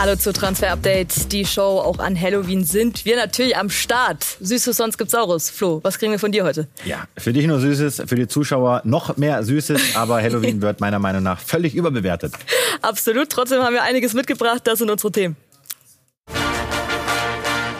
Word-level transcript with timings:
Hallo 0.00 0.16
zu 0.16 0.32
Transfer 0.32 0.72
Update, 0.72 1.30
die 1.30 1.44
Show. 1.44 1.78
Auch 1.78 1.98
an 1.98 2.18
Halloween 2.18 2.64
sind 2.64 3.04
wir 3.04 3.16
natürlich 3.16 3.54
am 3.58 3.68
Start. 3.68 4.24
Süßes, 4.40 4.74
sonst 4.74 4.96
gibt's 4.96 5.12
Saurus. 5.12 5.50
Flo, 5.50 5.80
was 5.82 5.98
kriegen 5.98 6.10
wir 6.10 6.18
von 6.18 6.32
dir 6.32 6.42
heute? 6.42 6.68
Ja, 6.86 7.04
für 7.18 7.34
dich 7.34 7.46
nur 7.46 7.60
Süßes, 7.60 8.04
für 8.06 8.14
die 8.14 8.26
Zuschauer 8.26 8.80
noch 8.84 9.18
mehr 9.18 9.44
Süßes, 9.44 9.96
aber 9.96 10.22
Halloween 10.22 10.62
wird 10.62 10.80
meiner 10.80 10.98
Meinung 10.98 11.22
nach 11.22 11.38
völlig 11.38 11.74
überbewertet. 11.74 12.32
Absolut, 12.80 13.28
trotzdem 13.28 13.62
haben 13.62 13.74
wir 13.74 13.82
einiges 13.82 14.14
mitgebracht. 14.14 14.62
Das 14.64 14.78
sind 14.78 14.90
unsere 14.90 15.12
Themen. 15.12 15.36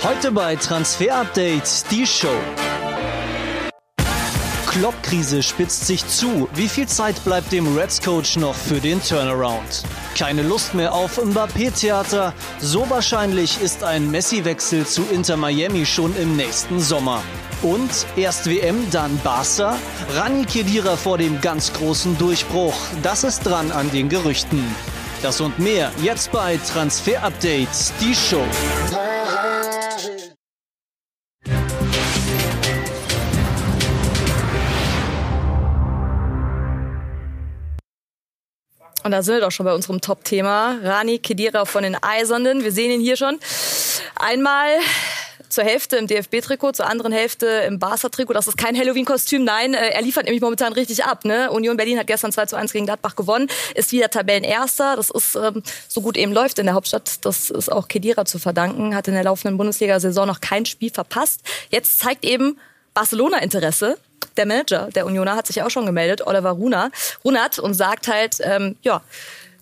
Heute 0.02 0.30
bei 0.30 0.56
Transfer 0.56 1.22
Update, 1.22 1.90
die 1.90 2.06
Show. 2.06 2.36
Klopp-Krise 4.70 5.42
spitzt 5.42 5.88
sich 5.88 6.06
zu. 6.06 6.48
Wie 6.54 6.68
viel 6.68 6.86
Zeit 6.86 7.24
bleibt 7.24 7.50
dem 7.50 7.76
Reds-Coach 7.76 8.36
noch 8.36 8.54
für 8.54 8.78
den 8.78 9.02
Turnaround? 9.02 9.82
Keine 10.16 10.42
Lust 10.42 10.74
mehr 10.74 10.94
auf 10.94 11.20
Mbappé-Theater. 11.20 12.32
So 12.60 12.88
wahrscheinlich 12.88 13.60
ist 13.60 13.82
ein 13.82 14.08
Messi-Wechsel 14.12 14.86
zu 14.86 15.02
Inter 15.12 15.36
Miami 15.36 15.84
schon 15.84 16.14
im 16.16 16.36
nächsten 16.36 16.78
Sommer. 16.78 17.20
Und 17.62 17.90
erst 18.14 18.48
WM, 18.48 18.88
dann 18.92 19.18
Barca? 19.24 19.76
Rani 20.14 20.44
Kedira 20.44 20.94
vor 20.94 21.18
dem 21.18 21.40
ganz 21.40 21.72
großen 21.72 22.16
Durchbruch. 22.16 22.76
Das 23.02 23.24
ist 23.24 23.40
dran 23.40 23.72
an 23.72 23.90
den 23.90 24.08
Gerüchten. 24.08 24.64
Das 25.20 25.40
und 25.40 25.58
mehr 25.58 25.90
jetzt 26.00 26.30
bei 26.30 26.58
Transfer 26.58 27.24
Update, 27.24 27.68
die 28.00 28.14
Show. 28.14 28.46
Und 39.02 39.12
da 39.12 39.22
sind 39.22 39.34
wir 39.34 39.40
doch 39.40 39.50
schon 39.50 39.64
bei 39.64 39.74
unserem 39.74 40.00
Top-Thema. 40.00 40.78
Rani 40.82 41.18
Kedira 41.18 41.64
von 41.64 41.82
den 41.82 41.96
Eisernen. 42.02 42.64
Wir 42.64 42.72
sehen 42.72 42.90
ihn 42.90 43.00
hier 43.00 43.16
schon. 43.16 43.38
Einmal 44.16 44.68
zur 45.48 45.64
Hälfte 45.64 45.96
im 45.96 46.06
DFB-Trikot, 46.06 46.72
zur 46.72 46.86
anderen 46.86 47.12
Hälfte 47.12 47.46
im 47.46 47.78
Barca-Trikot. 47.78 48.32
Das 48.32 48.46
ist 48.46 48.56
kein 48.56 48.76
Halloween-Kostüm, 48.76 49.44
nein. 49.44 49.74
Äh, 49.74 49.90
er 49.90 50.02
liefert 50.02 50.24
nämlich 50.24 50.40
momentan 50.40 50.72
richtig 50.72 51.04
ab. 51.04 51.24
Ne? 51.24 51.50
Union 51.50 51.76
Berlin 51.76 51.98
hat 51.98 52.06
gestern 52.06 52.32
2 52.32 52.46
zu 52.46 52.56
1 52.56 52.72
gegen 52.72 52.86
Gladbach 52.86 53.16
gewonnen, 53.16 53.48
ist 53.74 53.92
wieder 53.92 54.10
Tabellenerster. 54.10 54.96
Das 54.96 55.10
ist 55.10 55.34
ähm, 55.34 55.62
so 55.88 56.00
gut 56.00 56.16
eben 56.16 56.32
läuft 56.32 56.58
in 56.58 56.66
der 56.66 56.74
Hauptstadt. 56.74 57.24
Das 57.24 57.50
ist 57.50 57.70
auch 57.70 57.88
Kedira 57.88 58.24
zu 58.24 58.38
verdanken. 58.38 58.94
Hat 58.94 59.08
in 59.08 59.14
der 59.14 59.24
laufenden 59.24 59.58
Bundesliga-Saison 59.58 60.26
noch 60.26 60.40
kein 60.40 60.66
Spiel 60.66 60.90
verpasst. 60.90 61.40
Jetzt 61.70 61.98
zeigt 61.98 62.24
eben 62.24 62.58
Barcelona 62.94 63.38
Interesse 63.38 63.98
der 64.40 64.46
Manager 64.46 64.88
der 64.94 65.04
Unioner 65.06 65.36
hat 65.36 65.46
sich 65.46 65.62
auch 65.62 65.70
schon 65.70 65.86
gemeldet, 65.86 66.26
Oliver 66.26 66.50
Runa, 66.50 66.90
Runert, 67.24 67.58
und 67.58 67.74
sagt 67.74 68.08
halt, 68.08 68.38
ähm, 68.42 68.76
ja, 68.82 69.02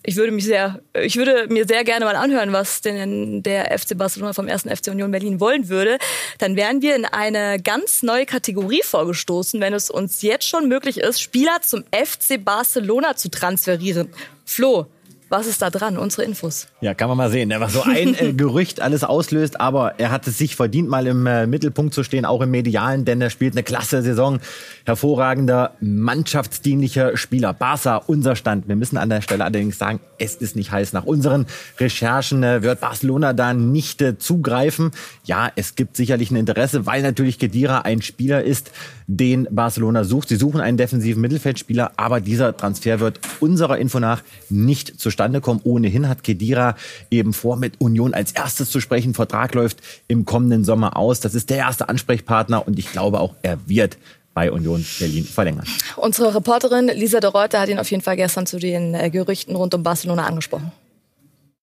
ich 0.05 0.17
würde 0.17 0.33
mich 0.33 0.45
sehr, 0.45 0.81
ich 0.95 1.17
würde 1.17 1.49
mir 1.49 1.67
sehr 1.67 1.85
gerne 1.85 2.05
mal 2.05 2.17
anhören, 2.17 2.53
was 2.53 2.81
denn 2.81 3.43
der 3.43 3.77
FC 3.77 3.99
Barcelona 3.99 4.33
vom 4.33 4.47
ersten 4.47 4.75
FC 4.75 4.89
Union 4.89 5.11
Berlin 5.11 5.41
wollen 5.41 5.69
würde. 5.69 5.99
Dann 6.39 6.57
wären 6.57 6.81
wir 6.81 6.95
in 6.97 7.05
eine 7.05 7.61
ganz 7.61 8.03
neue 8.03 8.25
Kategorie 8.25 8.83
vorgestoßen, 8.83 9.61
wenn 9.61 9.75
es 9.75 9.91
uns 9.91 10.23
jetzt 10.23 10.49
schon 10.49 10.69
möglich 10.69 10.99
ist, 10.99 11.21
Spieler 11.21 11.61
zum 11.61 11.85
FC 11.93 12.43
Barcelona 12.43 13.17
zu 13.17 13.29
transferieren. 13.29 14.09
Flo, 14.47 14.87
was 15.29 15.47
ist 15.47 15.61
da 15.61 15.69
dran? 15.69 15.99
Unsere 15.99 16.25
Infos. 16.25 16.69
Ja, 16.81 16.95
kann 16.95 17.09
man 17.09 17.19
mal 17.19 17.31
sehen, 17.31 17.53
was 17.59 17.75
so 17.75 17.83
ein 17.83 18.15
äh, 18.15 18.33
Gerücht 18.37 18.81
alles 18.81 19.05
auslöst. 19.05 19.61
Aber 19.61 19.99
er 19.99 20.11
hat 20.11 20.27
es 20.27 20.39
sich 20.39 20.57
verdient, 20.57 20.89
mal 20.89 21.07
im 21.07 21.27
äh, 21.27 21.47
Mittelpunkt 21.47 21.93
zu 21.93 22.03
stehen, 22.03 22.25
auch 22.25 22.41
im 22.41 22.51
Medialen, 22.51 23.05
denn 23.05 23.21
er 23.21 23.29
spielt 23.31 23.55
eine 23.55 23.63
klasse 23.63 24.03
Saison. 24.03 24.41
Hervorragender, 24.87 25.73
mannschaftsdienlicher 25.81 27.17
Spieler. 27.17 27.53
Barca, 27.53 27.97
unser 27.97 28.37
Stand. 28.37 28.69
Wir 28.69 28.77
müssen 28.77 28.97
an 28.97 29.11
der 29.11 29.21
Stelle 29.21 29.45
allerdings 29.45 29.77
sagen, 29.77 30.01
es 30.19 30.35
ist 30.35 30.57
nicht 30.57 30.73
heiß. 30.73 30.95
Nach 30.95 31.05
unseren 31.05 31.47
Recherchen 31.79 32.43
äh, 32.43 32.63
wird 32.63 32.81
Barcelona 32.81 33.35
da 33.35 33.53
nicht 33.53 34.01
äh, 34.01 34.19
zugreifen. 34.19 34.93
Ja, 35.25 35.51
es 35.57 35.75
gibt 35.75 35.97
sicherlich 35.97 36.31
ein 36.31 36.37
Interesse, 36.37 36.87
weil 36.87 37.03
natürlich 37.03 37.39
Kedira 37.39 37.81
ein 37.81 38.01
Spieler 38.01 38.43
ist, 38.43 38.71
den 39.07 39.47
Barcelona 39.51 40.05
sucht. 40.05 40.29
Sie 40.29 40.37
suchen 40.37 40.61
einen 40.61 40.77
defensiven 40.77 41.21
Mittelfeldspieler, 41.21 41.93
aber 41.97 42.21
dieser 42.21 42.57
Transfer 42.57 43.01
wird 43.01 43.21
unserer 43.41 43.79
Info 43.79 44.01
nach 44.01 44.23
nicht 44.51 44.99
zustande 45.01 45.18
zustande 45.19 45.41
kommen. 45.41 45.61
Ohnehin 45.65 46.09
hat 46.09 46.23
Kedira 46.23 46.77
eben 47.11 47.33
vor, 47.33 47.57
mit 47.57 47.81
Union 47.81 48.15
als 48.15 48.31
erstes 48.33 48.71
zu 48.71 48.81
sprechen. 48.81 49.15
Vertrag 49.15 49.53
läuft 49.55 49.79
im 50.07 50.25
kommenden 50.25 50.63
Sommer 50.63 50.97
aus. 50.97 51.19
Das 51.19 51.35
ist 51.35 51.51
der 51.51 51.57
erste 51.57 51.89
Ansprechpartner 51.89 52.67
und 52.67 52.79
ich 52.79 52.93
glaube 52.93 53.19
auch, 53.19 53.35
er 53.43 53.59
wird 53.67 53.99
bei 54.33 54.53
Union 54.53 54.85
Berlin 55.01 55.25
verlängern. 55.25 55.65
Unsere 55.97 56.37
Reporterin 56.37 56.87
Lisa 56.87 57.19
de 57.19 57.31
Reuter 57.31 57.61
hat 57.61 57.69
ihn 57.69 57.81
auf 57.81 57.91
jeden 57.91 58.03
Fall 58.05 58.15
gestern 58.15 58.47
zu 58.47 58.61
den 58.61 58.95
äh, 58.95 59.11
Gerüchten 59.11 59.57
rund 59.57 59.75
um 59.75 59.83
Barcelona 59.83 60.27
angesprochen. 60.27 60.71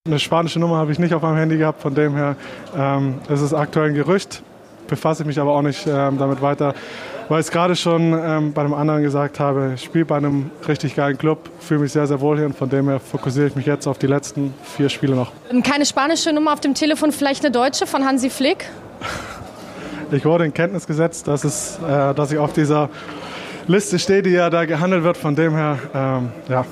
Eine 0.05 0.19
spanische 0.19 0.59
Nummer 0.59 0.75
habe 0.75 0.91
ich 0.91 0.99
nicht 0.99 1.13
auf 1.13 1.21
meinem 1.21 1.37
Handy 1.37 1.57
gehabt, 1.57 1.81
von 1.81 1.95
dem 1.95 2.13
her 2.15 2.35
ähm, 2.77 3.15
ist 3.29 3.39
es 3.39 3.53
aktuell 3.53 3.89
ein 3.89 3.95
Gerücht, 3.95 4.43
befasse 4.87 5.23
ich 5.23 5.27
mich 5.27 5.39
aber 5.39 5.51
auch 5.51 5.61
nicht 5.61 5.85
ähm, 5.87 6.17
damit 6.17 6.41
weiter 6.41 6.73
weil 7.29 7.39
ich 7.39 7.47
es 7.47 7.51
gerade 7.51 7.75
schon 7.75 8.13
ähm, 8.13 8.53
bei 8.53 8.61
einem 8.61 8.73
anderen 8.73 9.01
gesagt 9.01 9.39
habe, 9.39 9.73
ich 9.75 9.83
spiele 9.83 10.05
bei 10.05 10.17
einem 10.17 10.51
richtig 10.67 10.95
geilen 10.95 11.17
Club, 11.17 11.49
fühle 11.59 11.81
mich 11.81 11.91
sehr, 11.91 12.05
sehr 12.07 12.21
wohl 12.21 12.37
hier 12.37 12.45
und 12.45 12.55
von 12.55 12.69
dem 12.69 12.87
her 12.87 12.99
fokussiere 12.99 13.47
ich 13.47 13.55
mich 13.55 13.65
jetzt 13.65 13.87
auf 13.87 13.97
die 13.97 14.07
letzten 14.07 14.53
vier 14.63 14.89
Spiele 14.89 15.15
noch. 15.15 15.31
Ähm, 15.51 15.63
keine 15.63 15.85
spanische 15.85 16.31
Nummer 16.33 16.53
auf 16.53 16.61
dem 16.61 16.73
Telefon, 16.73 17.11
vielleicht 17.11 17.43
eine 17.43 17.51
deutsche 17.51 17.87
von 17.87 18.05
Hansi 18.05 18.29
Flick? 18.29 18.65
Ich 20.11 20.23
wurde 20.23 20.45
in 20.45 20.53
Kenntnis 20.53 20.85
gesetzt, 20.85 21.27
dass, 21.27 21.43
es, 21.43 21.79
äh, 21.79 22.13
dass 22.13 22.31
ich 22.31 22.37
auf 22.37 22.53
dieser 22.53 22.89
Liste 23.67 23.97
stehe, 23.97 24.21
die 24.21 24.31
ja 24.31 24.49
da 24.49 24.65
gehandelt 24.65 25.03
wird, 25.03 25.17
von 25.17 25.35
dem 25.35 25.55
her, 25.55 25.79
ähm, 25.93 26.29
ja. 26.47 26.65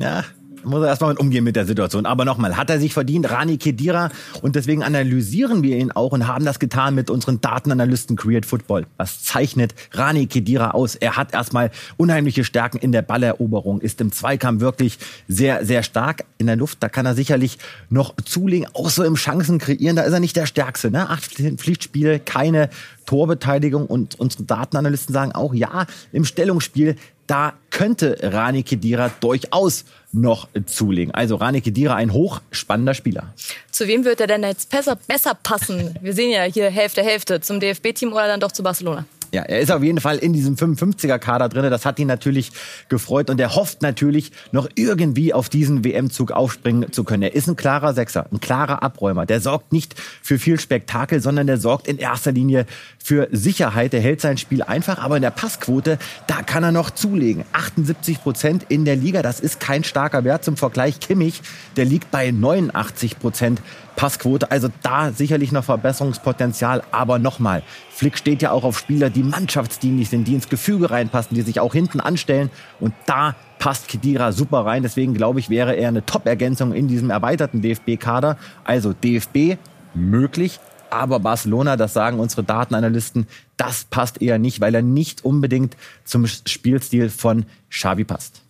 Ja, 0.00 0.24
muss 0.68 0.82
er 0.82 0.88
erstmal 0.88 1.16
umgehen 1.16 1.44
mit 1.44 1.56
der 1.56 1.66
Situation. 1.66 2.06
Aber 2.06 2.24
nochmal, 2.24 2.56
hat 2.56 2.70
er 2.70 2.80
sich 2.80 2.94
verdient, 2.94 3.30
Rani 3.30 3.58
Kedira. 3.58 4.10
Und 4.42 4.56
deswegen 4.56 4.82
analysieren 4.82 5.62
wir 5.62 5.76
ihn 5.76 5.92
auch 5.92 6.12
und 6.12 6.26
haben 6.26 6.44
das 6.44 6.58
getan 6.58 6.94
mit 6.94 7.10
unseren 7.10 7.40
Datenanalysten 7.40 8.16
Create 8.16 8.46
Football. 8.46 8.86
Was 8.96 9.22
zeichnet 9.22 9.74
Rani 9.92 10.26
Kedira 10.26 10.72
aus? 10.72 10.94
Er 10.94 11.16
hat 11.16 11.34
erstmal 11.34 11.70
unheimliche 11.96 12.44
Stärken 12.44 12.78
in 12.78 12.92
der 12.92 13.02
Balleroberung, 13.02 13.80
ist 13.80 14.00
im 14.00 14.12
Zweikampf 14.12 14.60
wirklich 14.60 14.98
sehr, 15.26 15.64
sehr 15.64 15.82
stark 15.82 16.24
in 16.38 16.46
der 16.46 16.56
Luft. 16.56 16.78
Da 16.80 16.88
kann 16.88 17.06
er 17.06 17.14
sicherlich 17.14 17.58
noch 17.90 18.14
zulegen, 18.24 18.68
auch 18.74 18.90
so 18.90 19.04
im 19.04 19.14
Chancen 19.14 19.58
kreieren. 19.58 19.96
Da 19.96 20.02
ist 20.02 20.12
er 20.12 20.20
nicht 20.20 20.36
der 20.36 20.46
Stärkste. 20.46 20.90
Ne? 20.90 21.08
Acht 21.08 21.34
Pflichtspiele, 21.34 22.20
keine 22.20 22.70
Torbeteiligung. 23.08 23.86
Und 23.86 24.20
unsere 24.20 24.42
Datenanalysten 24.42 25.14
sagen 25.14 25.32
auch, 25.32 25.54
ja, 25.54 25.86
im 26.12 26.26
Stellungsspiel 26.26 26.96
da 27.26 27.52
könnte 27.70 28.18
Rani 28.22 28.62
Kedira 28.62 29.10
durchaus 29.20 29.84
noch 30.12 30.48
zulegen. 30.66 31.14
Also 31.14 31.36
Rani 31.36 31.60
Kedira, 31.60 31.94
ein 31.94 32.12
hochspannender 32.12 32.94
Spieler. 32.94 33.34
Zu 33.70 33.86
wem 33.86 34.04
wird 34.04 34.20
er 34.20 34.26
denn 34.26 34.42
jetzt 34.42 34.70
besser, 34.70 34.98
besser 35.06 35.34
passen? 35.34 35.94
Wir 36.00 36.14
sehen 36.14 36.30
ja 36.30 36.42
hier 36.44 36.70
Hälfte, 36.70 37.02
Hälfte. 37.02 37.40
Zum 37.40 37.60
DFB-Team 37.60 38.12
oder 38.12 38.26
dann 38.26 38.40
doch 38.40 38.52
zu 38.52 38.62
Barcelona? 38.62 39.04
Ja, 39.32 39.42
er 39.42 39.60
ist 39.60 39.70
auf 39.70 39.82
jeden 39.82 40.00
Fall 40.00 40.16
in 40.16 40.32
diesem 40.32 40.54
55er-Kader 40.54 41.50
drin. 41.50 41.70
Das 41.70 41.84
hat 41.84 41.98
ihn 41.98 42.08
natürlich 42.08 42.50
gefreut 42.88 43.28
und 43.28 43.38
er 43.38 43.54
hofft 43.54 43.82
natürlich, 43.82 44.32
noch 44.52 44.68
irgendwie 44.74 45.34
auf 45.34 45.50
diesen 45.50 45.84
WM-Zug 45.84 46.32
aufspringen 46.32 46.92
zu 46.92 47.04
können. 47.04 47.22
Er 47.22 47.34
ist 47.34 47.46
ein 47.46 47.56
klarer 47.56 47.92
Sechser, 47.92 48.26
ein 48.32 48.40
klarer 48.40 48.82
Abräumer. 48.82 49.26
Der 49.26 49.40
sorgt 49.40 49.72
nicht 49.72 49.94
für 50.22 50.38
viel 50.38 50.58
Spektakel, 50.58 51.20
sondern 51.20 51.46
der 51.46 51.58
sorgt 51.58 51.88
in 51.88 51.98
erster 51.98 52.32
Linie 52.32 52.64
für 52.98 53.28
Sicherheit. 53.30 53.92
Er 53.92 54.00
hält 54.00 54.22
sein 54.22 54.38
Spiel 54.38 54.62
einfach, 54.62 54.98
aber 54.98 55.16
in 55.16 55.22
der 55.22 55.30
Passquote, 55.30 55.98
da 56.26 56.42
kann 56.42 56.62
er 56.62 56.72
noch 56.72 56.90
zulegen. 56.90 57.44
78 57.52 58.22
Prozent 58.22 58.66
in 58.70 58.86
der 58.86 58.96
Liga, 58.96 59.20
das 59.20 59.40
ist 59.40 59.60
kein 59.60 59.84
starker 59.84 60.24
Wert. 60.24 60.42
Zum 60.42 60.56
Vergleich 60.56 61.00
Kimmich, 61.00 61.42
der 61.76 61.84
liegt 61.84 62.10
bei 62.10 62.30
89 62.30 63.18
Prozent 63.18 63.60
Passquote. 63.98 64.50
Also 64.52 64.68
da 64.82 65.10
sicherlich 65.10 65.50
noch 65.50 65.64
Verbesserungspotenzial. 65.64 66.84
Aber 66.92 67.18
nochmal, 67.18 67.64
Flick 67.90 68.16
steht 68.16 68.40
ja 68.42 68.52
auch 68.52 68.62
auf 68.62 68.78
Spieler, 68.78 69.10
die 69.10 69.24
mannschaftsdienlich 69.24 70.08
sind, 70.08 70.28
die 70.28 70.34
ins 70.34 70.48
Gefüge 70.48 70.92
reinpassen, 70.92 71.34
die 71.34 71.42
sich 71.42 71.58
auch 71.58 71.74
hinten 71.74 71.98
anstellen. 71.98 72.48
Und 72.78 72.94
da 73.06 73.34
passt 73.58 73.88
Kedira 73.88 74.30
super 74.30 74.64
rein. 74.64 74.84
Deswegen 74.84 75.14
glaube 75.14 75.40
ich, 75.40 75.50
wäre 75.50 75.74
er 75.74 75.88
eine 75.88 76.06
Top-Ergänzung 76.06 76.72
in 76.72 76.86
diesem 76.86 77.10
erweiterten 77.10 77.60
DFB-Kader. 77.60 78.38
Also 78.62 78.92
DFB 78.92 79.58
möglich. 79.94 80.60
Aber 80.90 81.18
Barcelona, 81.18 81.76
das 81.76 81.92
sagen 81.92 82.20
unsere 82.20 82.44
Datenanalysten, 82.44 83.26
das 83.56 83.84
passt 83.84 84.22
eher 84.22 84.38
nicht, 84.38 84.60
weil 84.60 84.76
er 84.76 84.82
nicht 84.82 85.24
unbedingt 85.24 85.76
zum 86.04 86.26
Spielstil 86.28 87.10
von 87.10 87.46
Xavi 87.68 88.04
passt. 88.04 88.42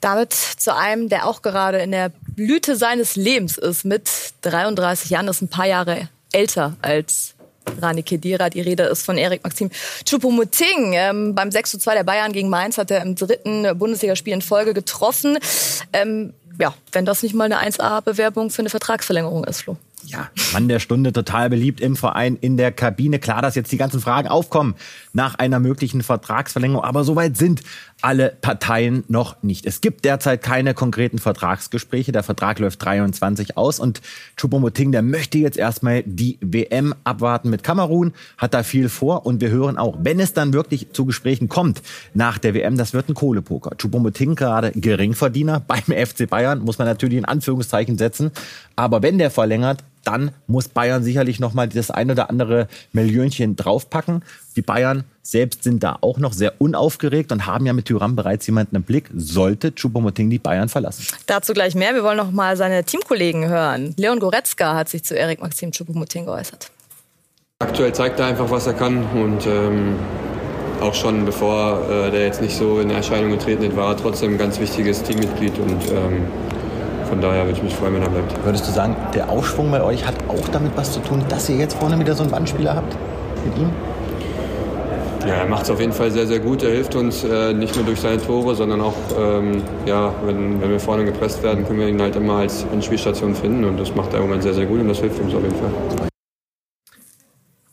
Damit 0.00 0.32
zu 0.32 0.74
einem, 0.74 1.08
der 1.08 1.26
auch 1.26 1.42
gerade 1.42 1.78
in 1.78 1.90
der 1.90 2.12
Blüte 2.40 2.74
seines 2.74 3.16
Lebens 3.16 3.58
ist, 3.58 3.84
mit 3.84 4.08
33 4.40 5.10
Jahren, 5.10 5.28
ist 5.28 5.42
ein 5.42 5.48
paar 5.48 5.66
Jahre 5.66 6.08
älter 6.32 6.74
als 6.80 7.34
Rani 7.82 8.02
Kedira. 8.02 8.48
Die 8.48 8.62
Rede 8.62 8.84
ist 8.84 9.02
von 9.02 9.18
Erik 9.18 9.44
Maxim 9.44 9.70
Choupo-Moting. 10.06 10.94
Ähm, 10.94 11.34
beim 11.34 11.50
6 11.50 11.72
zu 11.72 11.78
2 11.78 11.96
der 11.96 12.04
Bayern 12.04 12.32
gegen 12.32 12.48
Mainz 12.48 12.78
hat 12.78 12.90
er 12.90 13.02
im 13.02 13.14
dritten 13.14 13.76
Bundesligaspiel 13.78 14.32
in 14.32 14.40
Folge 14.40 14.72
getroffen. 14.72 15.36
Ähm, 15.92 16.32
ja, 16.58 16.72
wenn 16.92 17.04
das 17.04 17.22
nicht 17.22 17.34
mal 17.34 17.44
eine 17.44 17.60
1A-Bewerbung 17.60 18.48
für 18.48 18.62
eine 18.62 18.70
Vertragsverlängerung 18.70 19.44
ist, 19.44 19.60
Flo. 19.60 19.76
Ja, 20.04 20.30
Mann 20.52 20.68
der 20.68 20.80
Stunde, 20.80 21.12
total 21.12 21.50
beliebt 21.50 21.80
im 21.80 21.96
Verein, 21.96 22.36
in 22.40 22.56
der 22.56 22.72
Kabine. 22.72 23.18
Klar, 23.18 23.42
dass 23.42 23.54
jetzt 23.54 23.70
die 23.72 23.76
ganzen 23.76 24.00
Fragen 24.00 24.28
aufkommen 24.28 24.74
nach 25.12 25.34
einer 25.34 25.60
möglichen 25.60 26.02
Vertragsverlängerung, 26.02 26.82
aber 26.84 27.04
soweit 27.04 27.36
sind 27.36 27.62
alle 28.02 28.36
Parteien 28.40 29.04
noch 29.08 29.42
nicht. 29.42 29.66
Es 29.66 29.80
gibt 29.80 30.04
derzeit 30.04 30.42
keine 30.42 30.74
konkreten 30.74 31.18
Vertragsgespräche. 31.18 32.12
Der 32.12 32.22
Vertrag 32.22 32.58
läuft 32.58 32.82
23 32.84 33.56
aus 33.56 33.78
und 33.78 34.00
Choupo-Moting, 34.36 34.92
der 34.92 35.02
möchte 35.02 35.38
jetzt 35.38 35.58
erstmal 35.58 36.02
die 36.04 36.38
WM 36.40 36.94
abwarten 37.04 37.50
mit 37.50 37.62
Kamerun, 37.62 38.12
hat 38.38 38.54
da 38.54 38.62
viel 38.62 38.88
vor 38.88 39.26
und 39.26 39.40
wir 39.40 39.50
hören 39.50 39.76
auch, 39.76 39.98
wenn 40.00 40.18
es 40.18 40.32
dann 40.32 40.52
wirklich 40.52 40.92
zu 40.92 41.04
Gesprächen 41.04 41.48
kommt 41.48 41.82
nach 42.14 42.38
der 42.38 42.54
WM, 42.54 42.76
das 42.76 42.94
wird 42.94 43.08
ein 43.08 43.14
Kohlepoker. 43.14 43.76
Choupo-Moting 43.76 44.34
gerade 44.34 44.72
Geringverdiener 44.72 45.60
beim 45.60 45.82
FC 46.06 46.28
Bayern, 46.28 46.60
muss 46.60 46.78
man 46.78 46.86
natürlich 46.86 47.18
in 47.18 47.24
Anführungszeichen 47.26 47.98
setzen, 47.98 48.30
aber 48.76 49.02
wenn 49.02 49.18
der 49.18 49.30
verlängert, 49.30 49.84
dann 50.04 50.32
muss 50.46 50.68
Bayern 50.68 51.02
sicherlich 51.02 51.40
noch 51.40 51.54
mal 51.54 51.68
das 51.68 51.90
ein 51.90 52.10
oder 52.10 52.30
andere 52.30 52.68
Millionchen 52.92 53.56
draufpacken. 53.56 54.22
Die 54.56 54.62
Bayern 54.62 55.04
selbst 55.22 55.62
sind 55.62 55.82
da 55.82 55.98
auch 56.00 56.18
noch 56.18 56.32
sehr 56.32 56.60
unaufgeregt 56.60 57.32
und 57.32 57.46
haben 57.46 57.66
ja 57.66 57.72
mit 57.72 57.86
Tyram 57.86 58.16
bereits 58.16 58.46
jemanden 58.46 58.76
im 58.76 58.82
Blick, 58.82 59.10
sollte 59.14 59.72
Choupo-Moting 59.72 60.30
die 60.30 60.38
Bayern 60.38 60.68
verlassen. 60.68 61.06
Dazu 61.26 61.52
gleich 61.52 61.74
mehr. 61.74 61.94
Wir 61.94 62.02
wollen 62.02 62.16
noch 62.16 62.30
mal 62.30 62.56
seine 62.56 62.84
Teamkollegen 62.84 63.48
hören. 63.48 63.94
Leon 63.96 64.18
Goretzka 64.18 64.74
hat 64.74 64.88
sich 64.88 65.04
zu 65.04 65.16
Erik 65.16 65.40
Maxim 65.40 65.70
Choupo-Moting 65.70 66.24
geäußert. 66.24 66.70
Aktuell 67.60 67.92
zeigt 67.92 68.18
er 68.18 68.26
einfach, 68.26 68.50
was 68.50 68.66
er 68.66 68.72
kann 68.72 69.04
und 69.12 69.46
ähm, 69.46 69.96
auch 70.80 70.94
schon 70.94 71.26
bevor 71.26 71.88
äh, 71.90 72.10
der 72.10 72.24
jetzt 72.24 72.40
nicht 72.40 72.56
so 72.56 72.80
in 72.80 72.90
Erscheinung 72.90 73.32
getreten 73.32 73.64
ist, 73.64 73.76
war 73.76 73.90
er 73.90 73.96
trotzdem 73.96 74.32
ein 74.32 74.38
ganz 74.38 74.58
wichtiges 74.58 75.02
Teammitglied 75.02 75.58
und 75.58 75.90
ähm, 75.90 76.26
von 77.10 77.20
daher 77.20 77.44
würde 77.44 77.56
ich 77.56 77.62
mich 77.62 77.74
freuen, 77.74 77.94
wenn 77.94 78.02
er 78.02 78.08
bleibt. 78.08 78.44
Würdest 78.44 78.66
du 78.68 78.72
sagen, 78.72 78.96
der 79.14 79.28
Aufschwung 79.28 79.70
bei 79.70 79.82
euch 79.82 80.06
hat 80.06 80.14
auch 80.28 80.48
damit 80.48 80.72
was 80.76 80.92
zu 80.92 81.00
tun, 81.00 81.22
dass 81.28 81.48
ihr 81.50 81.56
jetzt 81.56 81.76
vorne 81.76 81.98
wieder 81.98 82.14
so 82.14 82.22
einen 82.22 82.30
Bandspieler 82.30 82.76
habt 82.76 82.96
mit 83.44 83.58
ihm? 83.58 83.70
Ja, 85.26 85.34
er 85.34 85.46
macht 85.46 85.64
es 85.64 85.70
auf 85.70 85.80
jeden 85.80 85.92
Fall 85.92 86.10
sehr, 86.10 86.26
sehr 86.26 86.38
gut. 86.38 86.62
Er 86.62 86.70
hilft 86.70 86.94
uns 86.94 87.24
äh, 87.24 87.52
nicht 87.52 87.76
nur 87.76 87.84
durch 87.84 88.00
seine 88.00 88.18
Tore, 88.18 88.54
sondern 88.54 88.80
auch, 88.80 88.94
ähm, 89.18 89.62
ja, 89.84 90.14
wenn, 90.24 90.62
wenn 90.62 90.70
wir 90.70 90.80
vorne 90.80 91.04
gepresst 91.04 91.42
werden, 91.42 91.66
können 91.66 91.80
wir 91.80 91.88
ihn 91.88 92.00
halt 92.00 92.16
immer 92.16 92.36
als 92.36 92.64
Anspielstation 92.72 93.34
finden. 93.34 93.64
Und 93.64 93.78
das 93.78 93.94
macht 93.94 94.12
er 94.14 94.20
im 94.20 94.26
Moment 94.26 94.44
sehr, 94.44 94.54
sehr 94.54 94.66
gut 94.66 94.80
und 94.80 94.88
das 94.88 94.98
hilft 95.00 95.20
uns 95.20 95.34
auf 95.34 95.42
jeden 95.42 95.56
Fall. 95.56 95.70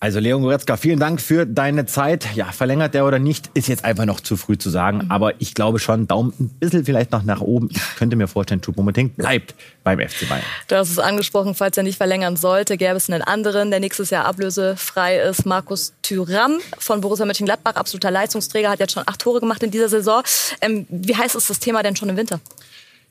Also 0.08 0.22
Leon 0.22 0.42
Goretzka, 0.42 0.78
vielen 0.78 1.02
Dank 1.02 1.20
für 1.20 1.46
deine 1.46 1.86
Zeit. 1.86 2.34
Ja, 2.34 2.46
verlängert 2.54 2.94
der 2.94 3.06
oder 3.06 3.20
nicht, 3.20 3.50
ist 3.56 3.68
jetzt 3.68 3.84
einfach 3.84 4.06
noch 4.06 4.22
zu 4.22 4.38
früh 4.38 4.58
zu 4.58 4.70
sagen. 4.70 5.00
Mhm. 5.00 5.12
Aber 5.12 5.34
ich 5.42 5.54
glaube 5.54 5.80
schon, 5.80 6.08
Daumen 6.08 6.34
ein 6.40 6.48
bisschen 6.62 6.86
vielleicht 6.86 7.12
noch 7.12 7.24
nach 7.24 7.42
oben. 7.42 7.68
Ich 7.72 7.96
könnte 7.98 8.16
mir 8.16 8.30
vorstellen, 8.30 8.62
Choupo-Moting 8.62 9.10
bleibt 9.18 9.54
beim 9.84 10.00
FC 10.00 10.30
Bayern. 10.30 10.46
Du 10.70 10.78
hast 10.78 10.92
es 10.92 10.98
angesprochen, 10.98 11.56
falls 11.56 11.76
er 11.76 11.84
nicht 11.84 11.98
verlängern 11.98 12.38
sollte, 12.38 12.78
gäbe 12.78 12.96
es 12.96 13.10
einen 13.10 13.22
anderen, 13.22 13.70
der 13.70 13.82
nächstes 13.82 14.10
Jahr 14.10 14.24
ablösefrei 14.24 15.20
ist. 15.20 15.46
Markus 15.46 15.92
Thüram 16.04 16.60
von 16.78 17.02
Borussia 17.02 17.26
Mönchengladbach, 17.26 17.76
absoluter 17.76 18.10
Leistungsträger, 18.10 18.70
hat 18.70 18.80
jetzt 18.80 18.94
schon 18.94 19.04
acht 19.06 19.20
Tore 19.20 19.42
gemacht 19.42 19.62
in 19.62 19.72
dieser 19.72 19.90
Saison. 19.90 20.24
Ähm, 20.62 20.88
wie 20.90 21.18
heiß 21.18 21.36
ist 21.36 21.50
das 21.50 21.60
Thema 21.60 21.84
denn 21.84 21.98
schon 21.98 22.08
im 22.08 22.16
Winter? 22.16 22.40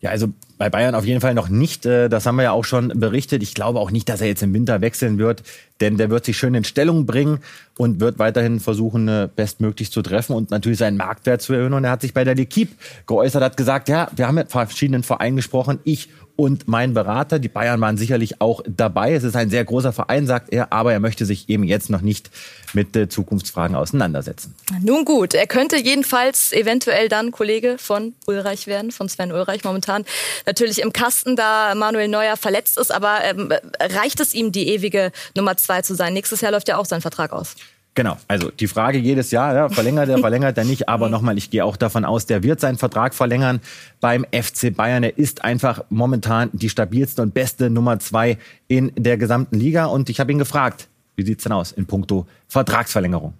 Ja, 0.06 0.12
also 0.12 0.29
bei 0.56 0.70
Bayern 0.70 0.94
auf 0.94 1.05
jeden 1.05 1.20
Fall 1.20 1.35
noch 1.35 1.49
nicht. 1.49 1.85
Äh, 1.85 2.08
das 2.08 2.26
haben 2.26 2.37
wir 2.37 2.44
ja 2.44 2.53
auch 2.53 2.64
schon 2.64 2.93
berichtet. 2.94 3.43
Ich 3.43 3.55
glaube 3.55 3.81
auch 3.81 3.91
nicht, 3.91 4.08
dass 4.08 4.20
er 4.20 4.29
jetzt 4.29 4.41
im 4.41 4.55
Winter 4.55 4.81
wechseln 4.81 5.19
wird, 5.19 5.43
denn 5.81 5.97
der 5.97 6.11
wird 6.11 6.25
sich 6.25 6.38
schön 6.38 6.55
in 6.55 6.62
Stellung 6.62 7.06
bringen 7.06 7.41
und 7.76 7.99
wird 7.99 8.20
weiterhin 8.20 8.61
versuchen, 8.61 9.08
äh, 9.08 9.29
bestmöglich 9.35 9.91
zu 9.91 10.03
treffen 10.03 10.35
und 10.37 10.53
natürlich 10.53 10.79
seinen 10.79 10.97
Marktwert 10.97 11.43
zu 11.43 11.55
erhöhen. 11.55 11.73
Und 11.73 11.82
er 11.82 11.91
hat 11.91 12.03
sich 12.03 12.14
bei 12.14 12.23
der 12.23 12.37
L'Equipe 12.37 12.69
geäußert, 13.08 13.43
hat 13.43 13.56
gesagt, 13.56 13.88
ja, 13.88 14.08
wir 14.14 14.29
haben 14.29 14.37
mit 14.37 14.53
verschiedenen 14.53 15.03
Vereinen 15.03 15.35
gesprochen. 15.35 15.81
Ich 15.82 16.09
und 16.37 16.69
mein 16.69 16.94
Berater. 16.94 17.38
Die 17.38 17.49
Bayern 17.49 17.81
waren 17.81 17.97
sicherlich 17.97 18.41
auch 18.41 18.61
dabei. 18.67 19.15
Es 19.15 19.25
ist 19.25 19.37
ein 19.37 19.50
sehr 19.50 19.65
großer 19.65 19.93
Verein, 19.93 20.27
sagt 20.27 20.53
er, 20.53 20.73
aber 20.73 20.93
er 20.93 21.00
möchte 21.00 21.25
sich 21.25 21.49
eben 21.49 21.65
jetzt 21.65 21.91
noch 21.91 22.03
nicht 22.03 22.31
mit 22.73 22.94
äh, 22.94 23.09
Zukunftsfragen 23.09 23.75
auseinandersetzen. 23.75 24.55
Nun 24.83 25.05
gut, 25.05 25.35
er 25.35 25.47
könnte 25.47 25.77
jedenfalls 25.77 26.53
eventuell 26.53 27.09
dann 27.09 27.33
Kollege 27.33 27.77
von 27.79 28.15
Ulreich 28.27 28.67
werden, 28.67 28.91
von 28.91 29.09
Sven 29.09 29.33
Ulreich 29.33 29.65
momentan 29.65 30.05
natürlich 30.44 30.81
im 30.81 30.93
Kasten, 30.93 31.37
da 31.37 31.75
Manuel 31.75 32.09
Neuer 32.09 32.37
verletzt 32.37 32.79
ist, 32.79 32.93
aber 32.93 33.25
ähm, 33.25 33.53
reicht 33.81 34.21
es 34.21 34.35
ihm, 34.35 34.53
die 34.53 34.69
ewige 34.69 35.12
Nummer 35.35 35.56
zwei 35.56 35.83
zu 35.83 35.94
sein? 35.94 36.12
Nächstes 36.12 36.41
Jahr 36.41 36.53
läuft 36.53 36.69
ja 36.69 36.77
auch 36.77 36.87
sein 36.87 37.00
Vertrag 37.00 37.33
aus. 37.33 37.56
Genau, 37.97 38.19
also 38.29 38.51
die 38.51 38.69
Frage 38.69 38.99
jedes 38.99 39.31
Jahr, 39.31 39.55
ja, 39.55 39.69
verlängert 39.71 40.11
er, 40.11 40.19
verlängert 40.27 40.59
er 40.59 40.65
nicht, 40.65 40.87
aber 40.87 41.09
nochmal, 41.09 41.39
ich 41.39 41.51
gehe 41.51 41.65
auch 41.65 41.79
davon 41.79 42.05
aus, 42.05 42.27
der 42.27 42.43
wird 42.43 42.61
seinen 42.61 42.77
Vertrag 42.77 43.15
verlängern 43.15 43.61
beim 44.01 44.27
FC 44.33 44.77
Bayern. 44.77 45.03
Er 45.03 45.17
ist 45.17 45.43
einfach 45.45 45.83
momentan 45.89 46.51
die 46.53 46.69
stabilste 46.69 47.23
und 47.23 47.33
beste 47.33 47.71
Nummer 47.71 47.99
zwei 47.99 48.37
in 48.69 48.93
der 48.97 49.17
gesamten 49.17 49.59
Liga 49.59 49.87
und 49.87 50.11
ich 50.11 50.21
habe 50.21 50.31
ihn 50.31 50.39
gefragt, 50.39 50.89
wie 51.17 51.25
sieht's 51.25 51.45
denn 51.45 51.53
aus 51.53 51.73
in 51.73 51.87
puncto 51.87 52.27
Vertragsverlängerung? 52.49 53.33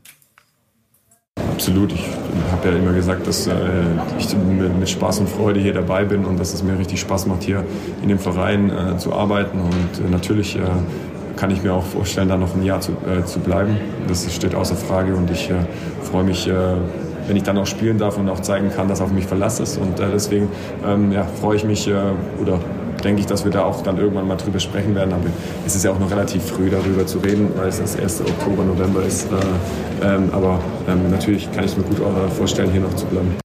Absolut. 1.53 1.93
Ich 1.93 2.07
habe 2.51 2.71
ja 2.71 2.77
immer 2.77 2.95
gesagt, 2.95 3.27
dass 3.27 3.47
äh, 3.47 3.53
ich 4.19 4.35
mit, 4.35 4.89
Spaß 4.89 5.21
und 5.21 5.29
Freude 5.29 5.61
hier 5.61 5.75
dabei 5.75 6.05
bin 6.05 6.25
und 6.25 6.41
dass 6.41 6.55
es 6.55 6.63
mir 6.63 6.79
richtig 6.79 7.01
Spaß 7.01 7.27
macht, 7.27 7.43
hier 7.43 7.63
in 8.03 8.09
dem 8.09 8.19
Verein 8.19 8.71
äh, 8.71 8.97
zu 8.97 9.13
arbeiten. 9.13 9.61
Und 9.61 10.07
äh, 10.07 10.11
natürlich 10.11 10.57
äh, 10.57 10.61
kann 11.37 11.51
ich 11.51 11.63
mir 11.63 11.75
auch 11.75 11.85
vorstellen, 11.85 12.29
da 12.29 12.37
noch 12.37 12.55
ein 12.55 12.63
Jahr 12.63 12.81
zu, 12.81 12.93
äh, 12.93 13.25
zu 13.25 13.41
bleiben. 13.41 13.77
Das 14.09 14.33
steht 14.35 14.55
außer 14.55 14.75
Frage 14.75 15.15
und 15.15 15.31
ich 15.31 15.51
äh, 15.51 15.55
freue 16.03 16.25
mich, 16.25 16.49
äh, 16.49 16.53
wenn 17.29 17.37
ich 17.37 17.43
dann 17.43 17.59
auch 17.59 17.67
spielen 17.67 17.99
darf 17.99 18.19
und 18.19 18.29
auch 18.29 18.41
zeigen 18.41 18.71
kann, 18.71 18.89
dass 18.89 19.01
auf 19.01 19.13
mich 19.13 19.27
Verlass 19.27 19.61
ist. 19.61 19.79
Und 19.79 20.01
äh, 20.01 20.07
deswegen 20.13 20.49
ähm, 20.85 21.13
ja, 21.13 21.25
freue 21.25 21.57
ich 21.57 21.65
mich 21.65 21.87
äh, 21.89 21.95
oder 22.41 22.59
denke 23.05 23.21
ich, 23.21 23.27
dass 23.27 23.45
wir 23.45 23.53
da 23.53 23.65
auch 23.65 23.83
dann 23.83 23.99
irgendwann 23.99 24.27
mal 24.27 24.37
drüber 24.37 24.59
sprechen 24.59 24.95
werden. 24.95 25.13
Aber 25.13 25.27
es 25.67 25.77
ist 25.77 25.85
ja 25.85 25.91
auch 25.91 25.99
noch 25.99 26.11
relativ 26.11 26.43
früh 26.45 26.71
darüber 26.71 27.07
zu 27.07 27.19
reden, 27.19 27.51
weil 27.57 27.69
es 27.69 27.79
das 27.79 27.99
1. 27.99 28.23
Oktober, 28.23 28.65
November 28.65 29.03
ist. 29.05 29.27
Äh, 29.27 30.07
ähm, 30.07 30.31
aber 30.33 30.61
ähm, 30.89 31.11
natürlich 31.11 31.51
kann 31.53 31.65
ich 31.65 31.77
mir 31.77 31.85
gut 31.85 32.01
vorstellen, 32.37 32.71
hier 32.71 32.81
noch 32.81 32.95
zu 32.95 33.07
bleiben. 33.07 33.37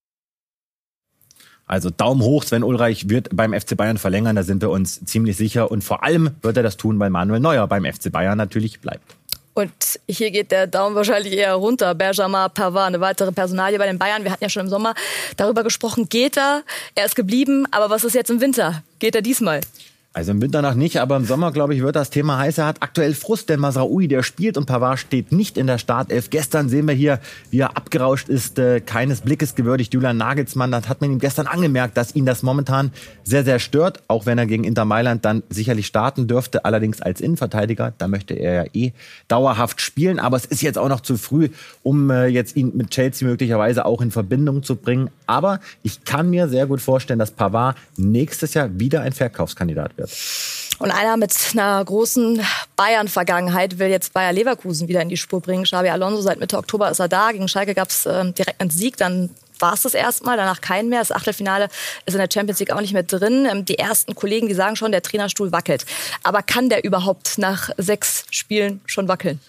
Also 1.71 1.89
Daumen 1.89 2.21
hoch, 2.21 2.44
Sven 2.44 2.65
Ulreich 2.65 3.07
wird 3.07 3.29
beim 3.31 3.53
FC 3.53 3.77
Bayern 3.77 3.97
verlängern, 3.97 4.35
da 4.35 4.44
sind 4.44 4.62
wir 4.62 4.69
uns 4.69 5.06
ziemlich 5.06 5.38
sicher. 5.38 5.71
Und 5.71 5.85
vor 5.85 6.03
allem 6.03 6.31
wird 6.41 6.57
er 6.57 6.63
das 6.63 6.75
tun, 6.75 7.00
weil 7.00 7.09
Manuel 7.09 7.39
Neuer 7.39 7.65
beim 7.65 7.85
FC 7.85 8.12
Bayern 8.12 8.38
natürlich 8.38 8.81
bleibt. 8.81 9.15
Und 9.53 9.71
hier 10.06 10.31
geht 10.31 10.51
der 10.51 10.68
Daumen 10.68 10.97
wahrscheinlich 10.97 11.31
eher 11.31 11.53
runter. 11.53 11.95
Benjamin 11.95 12.50
Pavard, 12.53 12.88
eine 12.88 13.00
weitere 13.00 13.31
Personalie 13.31 13.79
bei 13.79 13.85
den 13.85 13.97
Bayern. 13.97 14.25
Wir 14.25 14.33
hatten 14.33 14.44
ja 14.44 14.50
schon 14.50 14.63
im 14.63 14.69
Sommer 14.69 14.95
darüber 15.38 15.63
gesprochen. 15.63 16.09
Geht 16.09 16.38
er? 16.38 16.63
Er 16.95 17.06
ist 17.06 17.15
geblieben. 17.15 17.65
Aber 17.71 17.89
was 17.89 18.03
ist 18.03 18.15
jetzt 18.15 18.29
im 18.29 18.41
Winter? 18.41 18.83
Geht 19.00 19.15
er 19.15 19.21
diesmal? 19.21 19.62
Also 20.13 20.31
im 20.31 20.42
Winter 20.42 20.62
noch 20.62 20.74
nicht, 20.74 21.00
aber 21.00 21.16
im 21.16 21.24
Sommer, 21.24 21.54
glaube 21.54 21.74
ich, 21.74 21.81
wird 21.81 21.96
das 21.96 22.10
Thema 22.10 22.38
heiß. 22.38 22.58
Er 22.58 22.66
hat 22.66 22.81
aktuell 22.81 23.13
Frust, 23.13 23.48
denn 23.48 23.62
Masraoui, 23.62 24.10
der 24.10 24.24
spielt 24.24 24.58
und 24.58 24.66
Pavard 24.66 25.00
steht 25.00 25.31
nicht 25.31 25.58
in 25.58 25.68
der 25.68 25.78
Startelf. 25.78 26.30
Gestern 26.30 26.68
sehen 26.68 26.86
wir 26.86 26.94
hier, 26.94 27.22
wie 27.50 27.60
er 27.60 27.78
abgerauscht 27.78 28.28
ist, 28.28 28.60
äh, 28.60 28.81
keines 28.81 29.22
Blickes 29.22 29.56
gewürdigt. 29.56 29.94
Julian 29.94 30.18
Nagelsmann, 30.18 30.69
das 30.69 30.90
hat 30.90 31.00
man 31.00 31.13
ihm 31.13 31.19
gestern 31.19 31.48
angemerkt, 31.48 31.96
dass 31.96 32.13
ihn 32.13 32.25
das 32.25 32.44
momentan 32.44 32.91
sehr, 33.24 33.46
sehr 33.46 33.60
stört, 33.60 34.03
auch 34.10 34.25
wenn 34.25 34.38
er 34.38 34.48
gegen 34.48 34.65
Inter 34.65 34.84
Mailand 34.84 35.24
dann 35.24 35.44
sicherlich 35.50 35.88
starten 35.88 36.27
dürfte, 36.27 36.65
allerdings 36.65 37.01
als 37.01 37.22
Innenverteidiger. 37.22 37.94
Da 37.98 38.10
möchte 38.10 38.34
er 38.34 38.65
ja 38.65 38.70
eh 38.74 38.91
dauerhaft 39.30 39.80
spielen, 39.80 40.20
aber 40.20 40.36
es 40.36 40.44
ist 40.44 40.62
jetzt 40.62 40.77
auch 40.77 40.89
noch 40.89 41.00
zu 41.00 41.15
früh, 41.15 41.48
um 41.84 42.10
äh, 42.10 42.25
jetzt 42.25 42.58
ihn 42.58 42.74
mit 42.75 42.89
Chelsea 42.89 43.25
möglicherweise 43.25 43.86
auch 43.86 44.01
in 44.01 44.12
Verbindung 44.12 44.62
zu 44.62 44.75
bringen. 44.75 45.10
Aber 45.25 45.62
ich 45.84 46.03
kann 46.03 46.30
mir 46.30 46.50
sehr 46.50 46.68
gut 46.68 46.82
vorstellen, 46.82 47.20
dass 47.20 47.32
Pavard 47.32 47.77
nächstes 47.96 48.56
Jahr 48.56 48.77
wieder 48.77 49.03
ein 49.03 49.13
Verkaufskandidat 49.13 49.98
wird 49.98 50.00
wird. 50.01 50.12
Und 50.79 50.91
einer 50.91 51.15
mit 51.15 51.34
einer 51.53 51.84
großen 51.86 52.43
Bayern-Vergangenheit 52.75 53.77
will 53.77 53.89
jetzt 53.89 54.13
Bayer 54.13 54.34
Leverkusen 54.34 54.88
wieder 54.88 55.01
in 55.01 55.10
die 55.10 55.17
Spur 55.17 55.39
bringen. 55.39 55.63
Xabi 55.63 55.89
Alonso, 55.89 56.22
seit 56.22 56.39
Mitte 56.39 56.58
Oktober 56.58 56.89
ist 56.89 57.00
er 57.00 57.08
da. 57.08 57.31
Gegen 57.31 57.48
Schalke 57.48 57.75
gab 57.75 57.89
es 57.89 58.05
äh, 58.08 58.31
direkt 58.31 58.60
einen 58.60 58.72
Sieg, 58.72 58.98
dann 58.98 59.29
war 59.60 59.74
es 59.74 59.84
das 59.84 59.93
erstmal, 59.93 60.38
danach 60.38 60.60
kein 60.60 60.89
mehr. 60.89 61.00
Das 61.00 61.12
Achtelfinale 61.12 61.67
ist 62.05 62.13
in 62.13 62.20
der 62.20 62.29
Champions 62.34 62.60
League 62.60 62.72
auch 62.72 62.81
nicht 62.81 62.93
mehr 62.93 63.03
drin. 63.03 63.48
Ähm, 63.50 63.63
die 63.63 63.77
ersten 63.77 64.15
Kollegen, 64.15 64.48
die 64.48 64.55
sagen 64.55 64.75
schon, 64.75 64.91
der 64.91 65.03
Trainerstuhl 65.03 65.51
wackelt. 65.51 65.86
Aber 66.24 66.41
kann 66.41 66.70
der 66.70 66.84
überhaupt 66.84 67.38
nach 67.38 67.70
sechs 67.77 68.25
Spielen 68.31 68.81
schon 68.86 69.08
wackeln? 69.08 69.39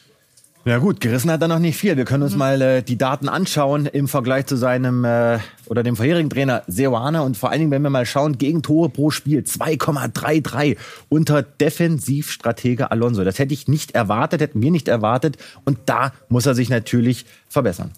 Ja 0.64 0.78
gut, 0.78 1.00
gerissen 1.00 1.28
hat 1.28 1.42
er 1.42 1.48
noch 1.48 1.58
nicht 1.58 1.76
viel. 1.76 1.96
Wir 1.96 2.04
können 2.04 2.22
uns 2.22 2.34
mhm. 2.34 2.38
mal 2.38 2.62
äh, 2.62 2.82
die 2.82 2.96
Daten 2.96 3.28
anschauen 3.28 3.86
im 3.86 4.06
Vergleich 4.06 4.46
zu 4.46 4.56
seinem 4.56 5.04
äh, 5.04 5.40
oder 5.66 5.82
dem 5.82 5.96
vorherigen 5.96 6.30
Trainer 6.30 6.62
Seoane 6.68 7.22
und 7.22 7.36
vor 7.36 7.50
allen 7.50 7.58
Dingen, 7.58 7.70
wenn 7.72 7.82
wir 7.82 7.90
mal 7.90 8.06
schauen, 8.06 8.38
gegen 8.38 8.62
Tore 8.62 8.88
pro 8.88 9.10
Spiel 9.10 9.40
2,33 9.40 10.76
unter 11.08 11.42
Defensivstratege 11.42 12.92
Alonso. 12.92 13.24
Das 13.24 13.40
hätte 13.40 13.52
ich 13.54 13.66
nicht 13.66 13.96
erwartet, 13.96 14.40
hätten 14.40 14.62
wir 14.62 14.70
nicht 14.70 14.86
erwartet 14.86 15.36
und 15.64 15.80
da 15.86 16.12
muss 16.28 16.46
er 16.46 16.54
sich 16.54 16.68
natürlich 16.68 17.26
verbessern. 17.48 17.90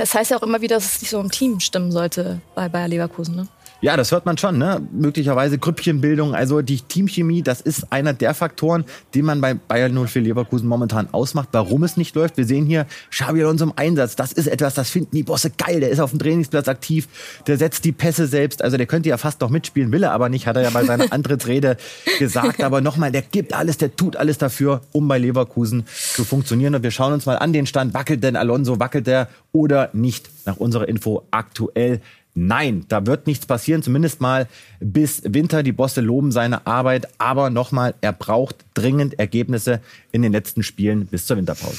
Es 0.00 0.14
heißt 0.14 0.30
ja 0.30 0.38
auch 0.38 0.42
immer 0.42 0.62
wieder, 0.62 0.76
dass 0.76 0.94
es 0.94 1.02
nicht 1.02 1.10
so 1.10 1.20
im 1.20 1.30
Team 1.30 1.60
stimmen 1.60 1.92
sollte 1.92 2.40
bei 2.54 2.70
Bayer 2.70 2.88
Leverkusen, 2.88 3.36
ne? 3.36 3.48
Ja, 3.82 3.94
das 3.96 4.10
hört 4.10 4.24
man 4.24 4.38
schon, 4.38 4.56
ne? 4.56 4.80
Möglicherweise 4.90 5.58
Grüppchenbildung, 5.58 6.34
also 6.34 6.62
die 6.62 6.80
Teamchemie, 6.80 7.42
das 7.42 7.60
ist 7.60 7.92
einer 7.92 8.14
der 8.14 8.32
Faktoren, 8.32 8.86
den 9.14 9.26
man 9.26 9.42
bei 9.42 9.52
Bayern 9.52 9.92
04 9.92 10.22
Leverkusen 10.22 10.66
momentan 10.66 11.12
ausmacht, 11.12 11.50
warum 11.52 11.82
es 11.82 11.98
nicht 11.98 12.14
läuft. 12.14 12.38
Wir 12.38 12.46
sehen 12.46 12.64
hier 12.64 12.86
Xabi 13.10 13.42
Alonso 13.42 13.66
im 13.66 13.74
Einsatz. 13.76 14.16
Das 14.16 14.32
ist 14.32 14.46
etwas, 14.46 14.72
das 14.74 14.88
finden 14.88 15.14
die 15.14 15.24
Bosse 15.24 15.50
geil. 15.50 15.80
Der 15.80 15.90
ist 15.90 16.00
auf 16.00 16.08
dem 16.08 16.18
Trainingsplatz 16.18 16.68
aktiv, 16.68 17.06
der 17.46 17.58
setzt 17.58 17.84
die 17.84 17.92
Pässe 17.92 18.26
selbst. 18.26 18.62
Also 18.62 18.78
der 18.78 18.86
könnte 18.86 19.10
ja 19.10 19.18
fast 19.18 19.42
noch 19.42 19.50
mitspielen, 19.50 19.92
will 19.92 20.04
er 20.04 20.12
aber 20.12 20.30
nicht, 20.30 20.46
hat 20.46 20.56
er 20.56 20.62
ja 20.62 20.70
bei 20.70 20.84
seiner 20.84 21.12
Antrittsrede 21.12 21.76
gesagt. 22.18 22.64
Aber 22.64 22.80
nochmal, 22.80 23.12
der 23.12 23.22
gibt 23.22 23.52
alles, 23.52 23.76
der 23.76 23.94
tut 23.94 24.16
alles 24.16 24.38
dafür, 24.38 24.80
um 24.92 25.06
bei 25.06 25.18
Leverkusen 25.18 25.84
zu 25.86 26.24
funktionieren. 26.24 26.74
Und 26.74 26.82
wir 26.82 26.90
schauen 26.90 27.12
uns 27.12 27.26
mal 27.26 27.36
an 27.36 27.52
den 27.52 27.66
Stand. 27.66 27.92
Wackelt 27.92 28.24
denn 28.24 28.36
Alonso, 28.36 28.80
wackelt 28.80 29.06
der 29.06 29.28
oder 29.52 29.90
nicht? 29.92 30.30
Nach 30.46 30.56
unserer 30.56 30.88
Info 30.88 31.24
aktuell 31.30 32.00
Nein, 32.38 32.84
da 32.88 33.06
wird 33.06 33.26
nichts 33.26 33.46
passieren, 33.46 33.82
zumindest 33.82 34.20
mal 34.20 34.46
bis 34.78 35.22
Winter. 35.24 35.62
Die 35.62 35.72
Bosse 35.72 36.02
loben 36.02 36.32
seine 36.32 36.66
Arbeit, 36.66 37.08
aber 37.16 37.48
nochmal, 37.48 37.94
er 38.02 38.12
braucht 38.12 38.56
dringend 38.74 39.18
Ergebnisse 39.18 39.80
in 40.12 40.20
den 40.20 40.32
letzten 40.32 40.62
Spielen 40.62 41.06
bis 41.06 41.24
zur 41.24 41.38
Winterpause. 41.38 41.78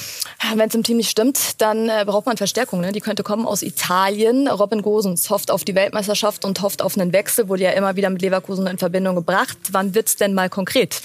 Wenn 0.55 0.67
es 0.67 0.73
im 0.73 0.81
Team 0.81 0.97
nicht 0.97 1.11
stimmt, 1.11 1.61
dann 1.61 1.89
äh, 1.89 2.03
braucht 2.07 2.25
man 2.25 2.37
Verstärkung. 2.37 2.81
Ne? 2.81 2.91
Die 2.91 3.01
könnte 3.01 3.21
kommen 3.21 3.45
aus 3.45 3.61
Italien. 3.61 4.47
Robin 4.47 4.81
Gosens 4.81 5.29
hofft 5.29 5.51
auf 5.51 5.63
die 5.63 5.75
Weltmeisterschaft 5.75 6.43
und 6.43 6.59
hofft 6.63 6.81
auf 6.81 6.97
einen 6.97 7.13
Wechsel, 7.13 7.49
wurde 7.49 7.63
ja 7.63 7.71
immer 7.71 7.95
wieder 7.95 8.09
mit 8.09 8.23
Leverkusen 8.23 8.65
in 8.65 8.79
Verbindung 8.79 9.15
gebracht. 9.15 9.57
Wann 9.71 9.93
wird's 9.93 10.15
denn 10.15 10.33
mal 10.33 10.49
konkret? 10.49 11.01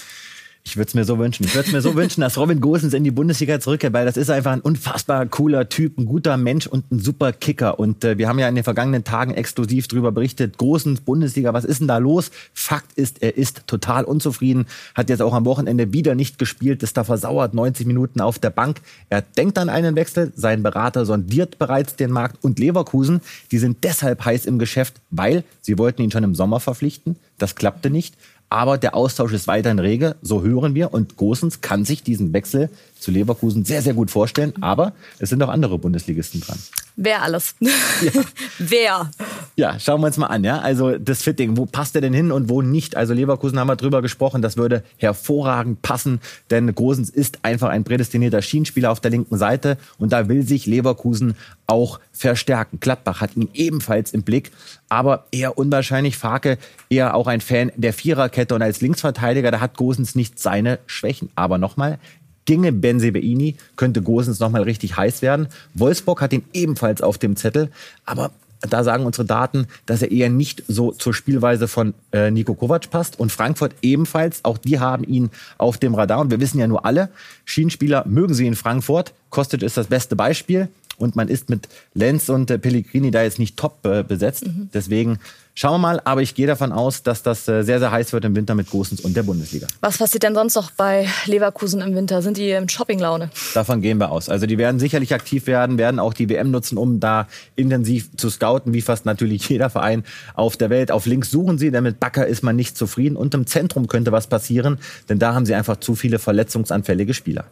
Ich 0.65 0.77
würde 0.77 0.87
es 0.87 0.93
mir 0.93 1.03
so 1.03 1.19
wünschen. 1.19 1.43
Ich 1.43 1.55
würde 1.55 1.67
es 1.67 1.73
mir 1.73 1.81
so 1.81 1.93
wünschen, 1.93 2.21
dass 2.21 2.37
Robin 2.37 2.61
Gosens 2.61 2.93
in 2.93 3.03
die 3.03 3.11
Bundesliga 3.11 3.59
zurückkehrt, 3.59 3.91
weil 3.91 4.05
das 4.05 4.15
ist 4.15 4.29
einfach 4.29 4.53
ein 4.53 4.61
unfassbar 4.61 5.25
cooler 5.25 5.67
Typ, 5.67 5.97
ein 5.97 6.05
guter 6.05 6.37
Mensch 6.37 6.67
und 6.67 6.89
ein 6.89 6.99
super 6.99 7.33
Kicker. 7.33 7.79
Und 7.79 8.05
äh, 8.05 8.17
wir 8.17 8.29
haben 8.29 8.39
ja 8.39 8.47
in 8.47 8.55
den 8.55 8.63
vergangenen 8.63 9.03
Tagen 9.03 9.33
exklusiv 9.33 9.89
darüber 9.89 10.13
berichtet. 10.13 10.57
Gosens, 10.57 11.01
Bundesliga, 11.01 11.53
was 11.53 11.65
ist 11.65 11.81
denn 11.81 11.89
da 11.89 11.97
los? 11.97 12.31
Fakt 12.53 12.97
ist, 12.97 13.21
er 13.21 13.35
ist 13.37 13.67
total 13.67 14.05
unzufrieden, 14.05 14.65
hat 14.95 15.09
jetzt 15.09 15.21
auch 15.21 15.33
am 15.33 15.43
Wochenende 15.43 15.91
wieder 15.91 16.15
nicht 16.15 16.39
gespielt, 16.39 16.81
ist 16.81 16.95
da 16.95 17.03
versauert, 17.03 17.53
90 17.53 17.85
Minuten 17.85 18.21
auf 18.21 18.39
der 18.39 18.49
Bank. 18.49 18.79
Er 19.09 19.21
denkt 19.21 19.57
an 19.57 19.67
einen 19.67 19.97
Wechsel, 19.97 20.31
sein 20.33 20.63
Berater 20.63 21.05
sondiert 21.05 21.59
bereits 21.59 21.97
den 21.97 22.09
Markt 22.09 22.41
und 22.41 22.57
Leverkusen, 22.57 23.19
die 23.51 23.57
sind 23.57 23.83
deshalb 23.83 24.23
heiß 24.23 24.45
im 24.45 24.59
Geschäft, 24.59 24.95
weil 25.11 25.43
sie 25.61 25.77
wollten 25.77 26.01
ihn 26.01 26.11
schon 26.11 26.23
im 26.23 26.35
Sommer 26.35 26.61
verpflichten. 26.61 27.17
Das 27.37 27.55
klappte 27.55 27.89
nicht. 27.89 28.15
Aber 28.53 28.77
der 28.77 28.93
Austausch 28.93 29.33
ist 29.33 29.47
weiterhin 29.47 29.79
rege, 29.79 30.15
so 30.21 30.43
hören 30.43 30.75
wir. 30.75 30.93
Und 30.93 31.17
Gosens 31.17 31.61
kann 31.61 31.85
sich 31.85 32.03
diesen 32.03 32.33
Wechsel 32.33 32.69
zu 33.03 33.11
Leverkusen 33.11 33.65
sehr, 33.65 33.81
sehr 33.81 33.93
gut 33.93 34.09
vorstellen. 34.09 34.53
Aber 34.61 34.93
es 35.19 35.29
sind 35.29 35.43
auch 35.43 35.49
andere 35.49 35.77
Bundesligisten 35.77 36.41
dran. 36.41 36.57
Wer 36.95 37.23
alles? 37.23 37.55
Ja. 37.59 37.71
Wer? 38.59 39.11
Ja, 39.55 39.79
schauen 39.79 40.01
wir 40.01 40.07
uns 40.07 40.17
mal 40.17 40.27
an. 40.27 40.43
Ja? 40.43 40.59
Also 40.59 40.97
das 40.97 41.23
Fitting, 41.23 41.57
wo 41.57 41.65
passt 41.65 41.95
er 41.95 42.01
denn 42.01 42.13
hin 42.13 42.31
und 42.31 42.49
wo 42.49 42.61
nicht? 42.61 42.95
Also 42.95 43.13
Leverkusen 43.13 43.59
haben 43.59 43.67
wir 43.67 43.75
drüber 43.75 44.01
gesprochen, 44.01 44.41
das 44.41 44.57
würde 44.57 44.83
hervorragend 44.97 45.81
passen, 45.81 46.21
denn 46.51 46.73
Gosens 46.75 47.09
ist 47.09 47.39
einfach 47.43 47.69
ein 47.69 47.83
prädestinierter 47.83 48.41
Schienenspieler 48.41 48.91
auf 48.91 48.99
der 48.99 49.11
linken 49.11 49.37
Seite 49.37 49.77
und 49.97 50.13
da 50.13 50.27
will 50.29 50.45
sich 50.47 50.65
Leverkusen 50.65 51.35
auch 51.65 51.99
verstärken. 52.11 52.79
Gladbach 52.79 53.21
hat 53.21 53.35
ihn 53.35 53.49
ebenfalls 53.53 54.13
im 54.13 54.23
Blick, 54.23 54.51
aber 54.89 55.25
eher 55.31 55.57
unwahrscheinlich. 55.57 56.17
Farke 56.17 56.57
eher 56.89 57.15
auch 57.15 57.27
ein 57.27 57.41
Fan 57.41 57.71
der 57.75 57.93
Viererkette 57.93 58.53
und 58.53 58.61
als 58.61 58.81
Linksverteidiger, 58.81 59.49
da 59.49 59.59
hat 59.59 59.77
Gosens 59.77 60.15
nicht 60.15 60.39
seine 60.39 60.79
Schwächen. 60.85 61.29
Aber 61.35 61.57
nochmal, 61.57 61.99
ginge 62.45 62.71
Benzebeini, 62.71 63.55
könnte 63.75 64.01
Gosens 64.01 64.39
nochmal 64.39 64.63
richtig 64.63 64.97
heiß 64.97 65.21
werden. 65.21 65.47
Wolfsburg 65.73 66.21
hat 66.21 66.33
ihn 66.33 66.43
ebenfalls 66.53 67.01
auf 67.01 67.17
dem 67.17 67.35
Zettel, 67.35 67.69
aber 68.05 68.31
da 68.69 68.83
sagen 68.83 69.05
unsere 69.05 69.25
Daten, 69.25 69.67
dass 69.85 70.01
er 70.01 70.11
eher 70.11 70.29
nicht 70.29 70.63
so 70.67 70.91
zur 70.91 71.13
Spielweise 71.13 71.67
von 71.67 71.93
äh, 72.11 72.31
Nico 72.31 72.53
Kovac 72.53 72.89
passt. 72.89 73.19
Und 73.19 73.31
Frankfurt 73.31 73.75
ebenfalls, 73.81 74.45
auch 74.45 74.57
die 74.57 74.79
haben 74.79 75.03
ihn 75.03 75.31
auf 75.57 75.77
dem 75.77 75.95
Radar. 75.95 76.19
Und 76.21 76.31
wir 76.31 76.39
wissen 76.39 76.59
ja 76.59 76.67
nur 76.67 76.85
alle, 76.85 77.09
Schienenspieler 77.45 78.05
mögen 78.07 78.33
sie 78.33 78.47
in 78.47 78.55
Frankfurt. 78.55 79.13
Kostic 79.29 79.63
ist 79.63 79.75
das 79.75 79.87
beste 79.87 80.15
Beispiel. 80.15 80.69
Und 80.97 81.15
man 81.15 81.27
ist 81.27 81.49
mit 81.49 81.67
Lenz 81.93 82.29
und 82.29 82.51
äh, 82.51 82.59
Pellegrini 82.59 83.11
da 83.11 83.23
jetzt 83.23 83.39
nicht 83.39 83.57
top 83.57 83.85
äh, 83.85 84.03
besetzt. 84.03 84.45
Mhm. 84.45 84.69
Deswegen 84.73 85.19
Schauen 85.55 85.73
wir 85.73 85.77
mal, 85.77 86.01
aber 86.03 86.23
ich 86.23 86.33
gehe 86.33 86.47
davon 86.47 86.71
aus, 86.71 87.03
dass 87.03 87.21
das 87.21 87.47
äh, 87.47 87.61
sehr, 87.61 87.77
sehr 87.77 87.91
heiß 87.91 88.11
wird 88.11 88.25
im 88.25 88.35
Winter 88.35 88.55
mit 88.55 88.71
Gosens 88.71 89.01
und 89.01 89.15
der 89.15 89.21
Bundesliga. 89.21 89.67
Was 89.81 89.99
passiert 89.99 90.23
denn 90.23 90.33
sonst 90.33 90.55
noch 90.55 90.71
bei 90.71 91.07
Leverkusen 91.27 91.79
im 91.81 91.93
Winter? 91.93 92.23
Sind 92.23 92.37
die 92.37 92.49
in 92.49 92.67
Shoppinglaune? 92.67 93.29
Davon 93.53 93.79
gehen 93.81 93.99
wir 93.99 94.11
aus. 94.11 94.29
Also 94.29 94.47
die 94.47 94.57
werden 94.57 94.79
sicherlich 94.79 95.13
aktiv 95.13 95.45
werden, 95.45 95.77
werden 95.77 95.99
auch 95.99 96.15
die 96.15 96.27
WM 96.27 96.49
nutzen, 96.49 96.79
um 96.79 96.99
da 96.99 97.27
intensiv 97.55 98.09
zu 98.17 98.31
scouten, 98.31 98.73
wie 98.73 98.81
fast 98.81 99.05
natürlich 99.05 99.47
jeder 99.49 99.69
Verein 99.69 100.03
auf 100.33 100.57
der 100.57 100.71
Welt. 100.71 100.91
Auf 100.91 101.05
links 101.05 101.29
suchen 101.29 101.59
sie, 101.59 101.69
denn 101.69 101.83
mit 101.83 101.99
Bakker 101.99 102.25
ist 102.25 102.41
man 102.41 102.55
nicht 102.55 102.75
zufrieden. 102.75 103.15
Und 103.15 103.35
im 103.35 103.45
Zentrum 103.45 103.87
könnte 103.87 104.11
was 104.11 104.25
passieren, 104.25 104.79
denn 105.07 105.19
da 105.19 105.35
haben 105.35 105.45
sie 105.45 105.53
einfach 105.53 105.77
zu 105.77 105.93
viele 105.93 106.17
verletzungsanfällige 106.17 107.13
Spieler. 107.13 107.45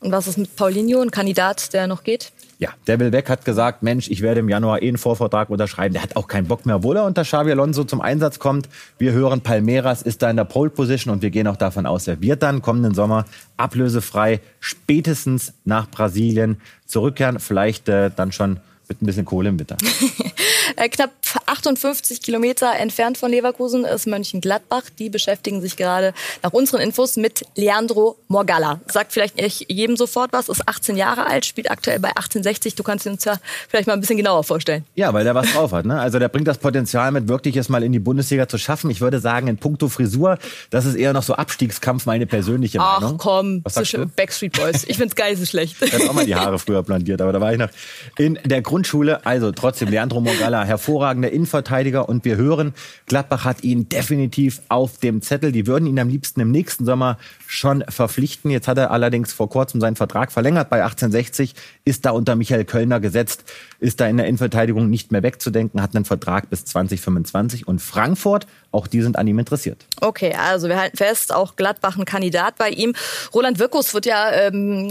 Und 0.00 0.10
was 0.10 0.26
ist 0.26 0.38
mit 0.38 0.56
Paulinho, 0.56 1.00
ein 1.00 1.12
Kandidat, 1.12 1.72
der 1.72 1.86
noch 1.86 2.02
geht? 2.02 2.32
Ja, 2.58 2.70
der 2.86 3.00
will 3.00 3.12
weg, 3.12 3.28
hat 3.28 3.44
gesagt, 3.44 3.82
Mensch, 3.82 4.08
ich 4.08 4.22
werde 4.22 4.40
im 4.40 4.48
Januar 4.48 4.82
eh 4.82 4.88
einen 4.88 4.98
Vorvertrag 4.98 5.50
unterschreiben. 5.50 5.92
Der 5.92 6.02
hat 6.02 6.16
auch 6.16 6.28
keinen 6.28 6.46
Bock 6.46 6.66
mehr, 6.66 6.76
obwohl 6.76 6.96
er 6.96 7.04
unter 7.04 7.22
Xavi 7.22 7.50
Alonso 7.50 7.84
zum 7.84 8.00
Einsatz 8.00 8.38
kommt. 8.38 8.68
Wir 8.98 9.12
hören, 9.12 9.40
Palmeiras 9.40 10.02
ist 10.02 10.22
da 10.22 10.30
in 10.30 10.36
der 10.36 10.44
Pole 10.44 10.70
Position 10.70 11.12
und 11.12 11.22
wir 11.22 11.30
gehen 11.30 11.48
auch 11.48 11.56
davon 11.56 11.86
aus, 11.86 12.06
er 12.06 12.20
wird 12.20 12.42
dann 12.42 12.62
kommenden 12.62 12.94
Sommer 12.94 13.24
ablösefrei 13.56 14.40
spätestens 14.60 15.52
nach 15.64 15.90
Brasilien 15.90 16.60
zurückkehren. 16.86 17.40
Vielleicht 17.40 17.88
äh, 17.88 18.10
dann 18.14 18.32
schon 18.32 18.60
mit 18.88 19.02
ein 19.02 19.06
bisschen 19.06 19.24
Kohle 19.24 19.48
im 19.48 19.58
Winter. 19.58 19.76
Äh, 20.76 20.88
knapp 20.88 21.10
58 21.46 22.22
Kilometer 22.22 22.74
entfernt 22.76 23.18
von 23.18 23.30
Leverkusen 23.30 23.84
ist 23.84 24.06
Mönchengladbach. 24.06 24.82
Die 24.98 25.10
beschäftigen 25.10 25.60
sich 25.60 25.76
gerade 25.76 26.14
nach 26.42 26.52
unseren 26.52 26.80
Infos 26.80 27.16
mit 27.16 27.44
Leandro 27.54 28.16
Morgalla. 28.28 28.80
Sagt 28.86 29.12
vielleicht 29.12 29.36
nicht 29.36 29.70
jedem 29.70 29.96
sofort 29.96 30.32
was, 30.32 30.48
ist 30.48 30.68
18 30.68 30.96
Jahre 30.96 31.26
alt, 31.26 31.44
spielt 31.44 31.70
aktuell 31.70 31.98
bei 31.98 32.08
1860. 32.08 32.74
Du 32.74 32.82
kannst 32.82 33.06
ihn 33.06 33.12
uns 33.12 33.24
ja 33.24 33.36
vielleicht 33.68 33.86
mal 33.86 33.94
ein 33.94 34.00
bisschen 34.00 34.16
genauer 34.16 34.44
vorstellen. 34.44 34.84
Ja, 34.94 35.12
weil 35.12 35.24
der 35.24 35.34
was 35.34 35.52
drauf 35.52 35.72
hat. 35.72 35.84
Ne? 35.84 35.98
Also 35.98 36.18
der 36.18 36.28
bringt 36.28 36.48
das 36.48 36.58
Potenzial 36.58 37.10
mit, 37.12 37.28
wirklich 37.28 37.56
es 37.56 37.68
mal 37.68 37.82
in 37.82 37.92
die 37.92 37.98
Bundesliga 37.98 38.48
zu 38.48 38.58
schaffen. 38.58 38.90
Ich 38.90 39.00
würde 39.00 39.20
sagen, 39.20 39.48
in 39.48 39.58
puncto 39.58 39.88
Frisur, 39.88 40.38
das 40.70 40.84
ist 40.84 40.94
eher 40.94 41.12
noch 41.12 41.22
so 41.22 41.34
Abstiegskampf, 41.34 42.06
meine 42.06 42.26
persönliche 42.26 42.80
Ach, 42.80 43.00
Meinung. 43.00 43.16
Ach 43.18 43.22
komm, 43.22 43.60
was 43.64 43.74
sagst 43.74 43.94
du? 43.94 44.06
Backstreet 44.06 44.52
Boys. 44.52 44.84
Ich 44.86 44.96
find's 44.96 45.14
geil, 45.14 45.36
so 45.36 45.44
schlecht. 45.44 45.76
Ich 45.80 45.92
hatte 45.92 46.08
auch 46.08 46.12
mal 46.12 46.26
die 46.26 46.34
Haare 46.34 46.58
früher 46.58 46.82
plantiert, 46.82 47.20
aber 47.20 47.32
da 47.32 47.40
war 47.40 47.52
ich 47.52 47.58
noch 47.58 47.70
in 48.18 48.38
der 48.44 48.62
Grundschule. 48.62 49.24
Also 49.24 49.52
trotzdem, 49.52 49.88
Leandro 49.88 50.20
Morgalla, 50.20 50.53
hervorragender 50.62 51.32
Innenverteidiger 51.32 52.08
und 52.08 52.24
wir 52.24 52.36
hören, 52.36 52.74
Gladbach 53.06 53.44
hat 53.44 53.64
ihn 53.64 53.88
definitiv 53.88 54.60
auf 54.68 54.98
dem 54.98 55.22
Zettel. 55.22 55.50
Die 55.50 55.66
würden 55.66 55.86
ihn 55.86 55.98
am 55.98 56.08
liebsten 56.08 56.40
im 56.40 56.50
nächsten 56.50 56.84
Sommer 56.84 57.18
schon 57.46 57.82
verpflichten. 57.88 58.50
Jetzt 58.50 58.68
hat 58.68 58.78
er 58.78 58.90
allerdings 58.90 59.32
vor 59.32 59.48
kurzem 59.48 59.80
seinen 59.80 59.96
Vertrag 59.96 60.30
verlängert 60.30 60.70
bei 60.70 60.82
1860, 60.82 61.54
ist 61.84 62.04
da 62.04 62.10
unter 62.10 62.36
Michael 62.36 62.64
Kölner 62.64 63.00
gesetzt, 63.00 63.44
ist 63.80 64.00
da 64.00 64.06
in 64.06 64.16
der 64.16 64.26
Innenverteidigung 64.26 64.90
nicht 64.90 65.12
mehr 65.12 65.22
wegzudenken, 65.22 65.82
hat 65.82 65.96
einen 65.96 66.04
Vertrag 66.04 66.50
bis 66.50 66.64
2025 66.64 67.66
und 67.66 67.80
Frankfurt, 67.80 68.46
auch 68.72 68.86
die 68.86 69.02
sind 69.02 69.16
an 69.18 69.26
ihm 69.26 69.38
interessiert. 69.38 69.86
Okay, 70.00 70.34
also 70.34 70.68
wir 70.68 70.78
halten 70.78 70.96
fest, 70.96 71.32
auch 71.32 71.56
Gladbach 71.56 71.96
ein 71.96 72.04
Kandidat 72.04 72.56
bei 72.56 72.70
ihm. 72.70 72.94
Roland 73.32 73.58
Wirkus 73.58 73.94
wird 73.94 74.06
ja 74.06 74.32
ähm, 74.32 74.90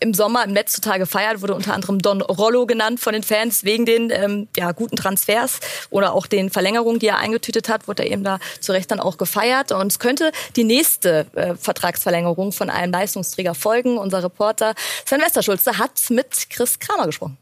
im 0.00 0.14
Sommer 0.14 0.44
im 0.44 0.52
Netz 0.52 0.74
total 0.74 0.98
gefeiert, 0.98 1.42
wurde 1.42 1.54
unter 1.54 1.74
anderem 1.74 2.00
Don 2.00 2.20
Rollo 2.22 2.66
genannt 2.66 3.00
von 3.00 3.12
den 3.12 3.22
Fans 3.22 3.64
wegen 3.64 3.86
den 3.86 4.10
ähm, 4.10 4.48
ja, 4.56 4.72
guten 4.72 4.96
Transfers 5.00 5.60
oder 5.90 6.12
auch 6.12 6.26
den 6.26 6.50
Verlängerungen, 6.50 6.98
die 6.98 7.08
er 7.08 7.18
eingetütet 7.18 7.68
hat, 7.68 7.88
wurde 7.88 8.04
er 8.04 8.10
eben 8.10 8.24
da 8.24 8.38
zu 8.60 8.72
Recht 8.72 8.90
dann 8.90 9.00
auch 9.00 9.18
gefeiert. 9.18 9.72
Und 9.72 9.88
es 9.88 9.98
könnte 9.98 10.32
die 10.56 10.64
nächste 10.64 11.26
äh, 11.34 11.54
Vertragsverlängerung 11.54 12.52
von 12.52 12.70
einem 12.70 12.92
Leistungsträger 12.92 13.54
folgen. 13.54 13.98
Unser 13.98 14.22
Reporter 14.22 14.74
Sven 15.06 15.20
Westerschulze 15.20 15.78
hat 15.78 15.92
mit 16.10 16.50
Chris 16.50 16.78
Kramer 16.78 17.06
gesprochen. 17.06 17.36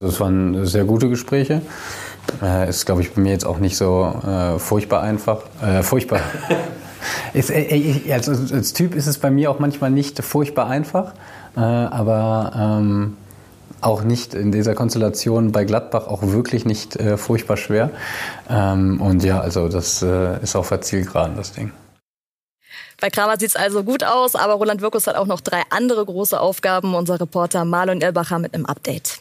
Das 0.00 0.18
waren 0.18 0.66
sehr 0.66 0.84
gute 0.84 1.08
Gespräche. 1.08 1.62
Äh, 2.42 2.68
ist, 2.68 2.86
glaube 2.86 3.02
ich, 3.02 3.12
bei 3.12 3.20
mir 3.20 3.32
jetzt 3.32 3.46
auch 3.46 3.58
nicht 3.58 3.76
so 3.76 4.04
äh, 4.26 4.58
furchtbar 4.58 5.02
einfach. 5.02 5.42
Äh, 5.62 5.82
furchtbar. 5.82 6.20
ist, 7.34 7.50
äh, 7.50 8.12
als, 8.12 8.28
als, 8.28 8.72
Typ 8.72 8.94
ist 8.94 9.06
es 9.06 9.18
bei 9.18 9.30
mir 9.30 9.50
auch 9.50 9.58
manchmal 9.58 9.90
nicht 9.90 10.22
furchtbar 10.22 10.68
einfach, 10.68 11.14
äh, 11.56 11.60
aber 11.60 12.52
ähm, 12.80 13.16
auch 13.82 14.02
nicht 14.02 14.34
in 14.34 14.52
dieser 14.52 14.74
Konstellation 14.74 15.52
bei 15.52 15.64
Gladbach 15.64 16.06
auch 16.06 16.22
wirklich 16.22 16.64
nicht 16.64 16.96
äh, 16.96 17.16
furchtbar 17.16 17.56
schwer. 17.56 17.90
Ähm, 18.48 19.00
und 19.00 19.22
ja, 19.24 19.40
also 19.40 19.68
das 19.68 20.02
ist 20.02 20.56
auf 20.56 20.68
der 20.68 20.80
Zielgeraden, 20.80 21.36
das 21.36 21.52
Ding. 21.52 21.72
Bei 23.00 23.10
Kramer 23.10 23.36
sieht 23.38 23.48
es 23.48 23.56
also 23.56 23.82
gut 23.82 24.04
aus, 24.04 24.36
aber 24.36 24.54
Roland 24.54 24.80
Wirkus 24.80 25.08
hat 25.08 25.16
auch 25.16 25.26
noch 25.26 25.40
drei 25.40 25.62
andere 25.70 26.04
große 26.04 26.38
Aufgaben. 26.38 26.94
Unser 26.94 27.20
Reporter 27.20 27.64
Marlon 27.64 28.00
Elbacher 28.00 28.38
mit 28.38 28.54
einem 28.54 28.64
Update. 28.64 29.18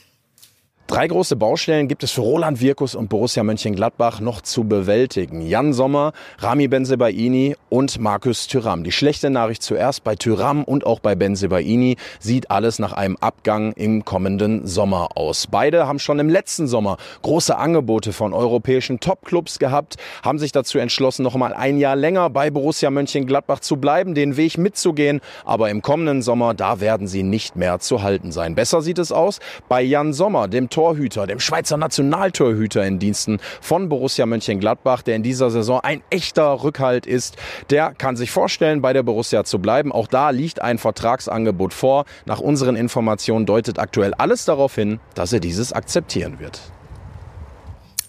Drei 0.91 1.07
große 1.07 1.37
Baustellen 1.37 1.87
gibt 1.87 2.03
es 2.03 2.11
für 2.11 2.19
Roland 2.19 2.59
Wirkus 2.59 2.95
und 2.95 3.07
Borussia 3.07 3.43
Mönchengladbach 3.43 4.19
noch 4.19 4.41
zu 4.41 4.65
bewältigen. 4.65 5.39
Jan 5.39 5.71
Sommer, 5.71 6.11
Rami 6.39 6.67
Benzebaini 6.67 7.55
und 7.69 7.97
Markus 7.97 8.47
Thüram. 8.47 8.83
Die 8.83 8.91
schlechte 8.91 9.29
Nachricht 9.29 9.63
zuerst 9.63 10.03
bei 10.03 10.15
Thüram 10.15 10.65
und 10.65 10.85
auch 10.85 10.99
bei 10.99 11.15
Benzebaini 11.15 11.95
sieht 12.19 12.51
alles 12.51 12.77
nach 12.77 12.91
einem 12.91 13.15
Abgang 13.21 13.71
im 13.77 14.03
kommenden 14.03 14.67
Sommer 14.67 15.15
aus. 15.15 15.47
Beide 15.47 15.87
haben 15.87 15.97
schon 15.97 16.19
im 16.19 16.27
letzten 16.27 16.67
Sommer 16.67 16.97
große 17.21 17.57
Angebote 17.57 18.11
von 18.11 18.33
europäischen 18.33 18.99
Topclubs 18.99 19.59
gehabt, 19.59 19.95
haben 20.23 20.39
sich 20.39 20.51
dazu 20.51 20.77
entschlossen, 20.77 21.23
noch 21.23 21.35
mal 21.35 21.53
ein 21.53 21.77
Jahr 21.77 21.95
länger 21.95 22.29
bei 22.29 22.51
Borussia 22.51 22.89
Mönchengladbach 22.89 23.61
zu 23.61 23.77
bleiben, 23.77 24.13
den 24.13 24.35
Weg 24.35 24.57
mitzugehen. 24.57 25.21
Aber 25.45 25.69
im 25.69 25.81
kommenden 25.81 26.21
Sommer, 26.21 26.53
da 26.53 26.81
werden 26.81 27.07
sie 27.07 27.23
nicht 27.23 27.55
mehr 27.55 27.79
zu 27.79 28.03
halten 28.03 28.33
sein. 28.33 28.55
Besser 28.55 28.81
sieht 28.81 28.99
es 28.99 29.13
aus 29.13 29.39
bei 29.69 29.81
Jan 29.81 30.11
Sommer, 30.11 30.49
dem 30.49 30.69
Torhüter, 30.81 31.27
dem 31.27 31.39
Schweizer 31.39 31.77
Nationaltorhüter 31.77 32.83
in 32.83 32.97
Diensten 32.97 33.37
von 33.61 33.87
Borussia 33.87 34.25
Mönchengladbach, 34.25 35.03
der 35.03 35.15
in 35.15 35.21
dieser 35.21 35.51
Saison 35.51 35.79
ein 35.79 36.01
echter 36.09 36.63
Rückhalt 36.63 37.05
ist. 37.05 37.37
Der 37.69 37.93
kann 37.93 38.15
sich 38.15 38.31
vorstellen, 38.31 38.81
bei 38.81 38.91
der 38.91 39.03
Borussia 39.03 39.43
zu 39.43 39.59
bleiben. 39.59 39.91
Auch 39.91 40.07
da 40.07 40.31
liegt 40.31 40.59
ein 40.59 40.79
Vertragsangebot 40.79 41.75
vor. 41.75 42.05
Nach 42.25 42.39
unseren 42.39 42.75
Informationen 42.75 43.45
deutet 43.45 43.77
aktuell 43.77 44.15
alles 44.15 44.45
darauf 44.45 44.73
hin, 44.73 44.99
dass 45.13 45.31
er 45.31 45.39
dieses 45.39 45.71
akzeptieren 45.71 46.39
wird. 46.39 46.59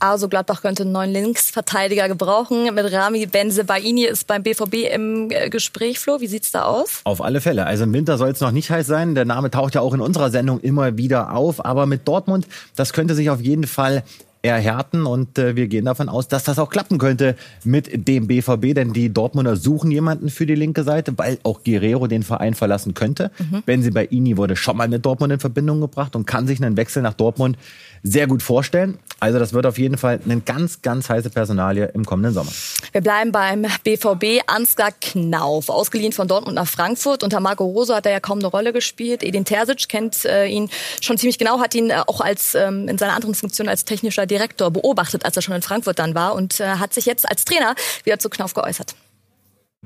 Also 0.03 0.29
Gladbach 0.29 0.63
könnte 0.63 0.83
einen 0.83 0.91
neuen 0.91 1.13
Linksverteidiger 1.13 2.09
gebrauchen. 2.09 2.75
Mit 2.75 2.93
Rami 2.93 3.25
Benzebaini 3.27 4.05
ist 4.05 4.27
beim 4.27 4.43
BVB 4.43 4.93
im 4.93 5.31
äh, 5.31 5.49
Gespräch, 5.49 6.01
Flo. 6.01 6.21
Wie 6.21 6.27
sieht's 6.27 6.51
da 6.51 6.65
aus? 6.65 7.03
Auf 7.05 7.23
alle 7.23 7.41
Fälle. 7.41 7.67
Also 7.67 7.85
im 7.85 7.93
Winter 7.93 8.19
soll 8.19 8.31
es 8.31 8.41
noch 8.41 8.51
nicht 8.51 8.69
heiß 8.69 8.85
sein. 8.85 9.15
Der 9.15 9.25
Name 9.25 9.53
taucht 9.53 9.77
ja 9.77 9.81
auch 9.81 9.95
in 9.95 10.01
unserer 10.01 10.31
Sendung 10.31 10.59
immer 10.59 10.99
wieder 10.99 11.33
auf. 11.33 11.65
Aber 11.65 11.87
mit 11.87 12.09
Dortmund, 12.09 12.49
das 12.75 12.93
könnte 12.93 13.15
sich 13.15 13.31
auf 13.31 13.41
jeden 13.41 13.69
Fall 13.69 14.03
erhärten 14.43 15.07
und 15.07 15.39
äh, 15.39 15.55
wir 15.55 15.69
gehen 15.69 15.85
davon 15.85 16.09
aus, 16.09 16.29
dass 16.29 16.45
das 16.45 16.59
auch 16.59 16.69
klappen 16.69 16.99
könnte 16.99 17.37
mit 17.65 18.09
dem 18.09 18.27
BVB, 18.27 18.75
denn 18.75 18.93
die 18.93 19.13
Dortmunder 19.13 19.57
suchen 19.57 19.91
jemanden 19.91 20.31
für 20.31 20.47
die 20.47 20.57
linke 20.57 20.83
Seite, 20.83 21.17
weil 21.17 21.39
auch 21.45 21.63
Guerrero 21.63 22.09
den 22.09 22.25
Verein 22.25 22.55
verlassen 22.55 22.95
könnte. 22.95 23.31
Mhm. 23.39 23.63
Benzibaini 23.65 24.37
wurde 24.37 24.57
schon 24.57 24.77
mal 24.77 24.89
mit 24.89 25.07
Dortmund 25.07 25.33
in 25.33 25.41
Verbindung 25.41 25.81
gebracht 25.81 26.17
und 26.17 26.27
kann 26.27 26.47
sich 26.47 26.63
einen 26.63 26.77
Wechsel 26.77 27.03
nach 27.03 27.15
Dortmund 27.15 27.57
sehr 28.03 28.27
gut 28.27 28.43
vorstellen. 28.43 28.99
Also 29.21 29.39
das 29.39 29.53
wird 29.53 29.67
auf 29.67 29.79
jeden 29.79 29.97
Fall 29.97 30.19
eine 30.25 30.41
ganz, 30.41 30.83
ganz 30.83 31.09
heiße 31.09 31.31
Personalie 31.31 31.85
im 31.95 32.05
kommenden 32.05 32.35
Sommer. 32.35 32.51
Wir 32.91 33.01
bleiben 33.01 33.31
beim 33.31 33.67
BVB. 33.85 34.43
Ansgar 34.49 34.91
Knauf, 35.01 35.69
ausgeliehen 35.69 36.13
von 36.13 36.27
Dortmund 36.27 36.57
nach 36.57 36.67
Frankfurt. 36.67 37.23
Unter 37.23 37.39
Marco 37.39 37.65
Rose 37.65 37.95
hat 37.95 38.07
er 38.07 38.13
ja 38.13 38.21
kaum 38.21 38.41
eine 38.41 38.49
Rolle 38.49 38.73
gespielt. 38.73 39.23
Edin 39.23 39.45
Terzic 39.45 39.89
kennt 39.89 40.25
äh, 40.25 40.47
ihn 40.47 40.69
schon 41.01 41.17
ziemlich 41.19 41.39
genau, 41.39 41.61
hat 41.61 41.77
ihn 41.77 41.91
äh, 41.91 42.03
auch 42.07 42.21
als 42.21 42.57
ähm, 42.57 42.89
in 42.89 42.99
seiner 42.99 43.15
anderen 43.15 43.37
Funktion 43.37 43.69
als 43.69 43.85
technischer 43.85 44.27
Direktor 44.33 44.71
beobachtet, 44.71 45.25
als 45.25 45.37
er 45.37 45.43
schon 45.43 45.55
in 45.55 45.63
Frankfurt 45.63 45.99
dann 45.99 46.15
war 46.15 46.35
und 46.35 46.59
äh, 46.61 46.65
hat 46.65 46.95
sich 46.95 47.07
jetzt 47.07 47.29
als 47.29 47.45
Trainer 47.45 47.75
wieder 48.05 48.19
zu 48.19 48.31
Knauf 48.31 48.55
geäußert. 48.55 48.97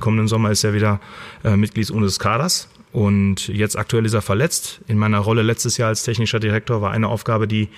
Kommenden 0.00 0.28
Sommer 0.28 0.50
ist 0.50 0.62
er 0.62 0.72
wieder 0.72 1.00
äh, 1.42 1.56
Mitglied 1.56 1.90
unseres 1.90 2.18
Kaders 2.18 2.68
und 2.92 3.48
jetzt 3.48 3.76
aktuell 3.76 4.04
ist 4.04 4.12
er 4.12 4.22
verletzt. 4.22 4.80
In 4.86 4.98
meiner 4.98 5.18
Rolle 5.18 5.42
letztes 5.42 5.78
Jahr 5.78 5.88
als 5.88 6.02
technischer 6.02 6.38
Direktor 6.38 6.80
war 6.80 6.92
eine 6.92 7.08
Aufgabe, 7.08 7.48
die 7.48 7.68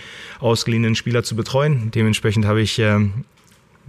ausgeliehenen 0.40 0.94
Spieler 0.94 1.22
zu 1.22 1.36
betreuen. 1.36 1.90
Dementsprechend 1.92 2.44
habe 2.44 2.60
ich 2.60 2.78
ähm, 2.80 3.24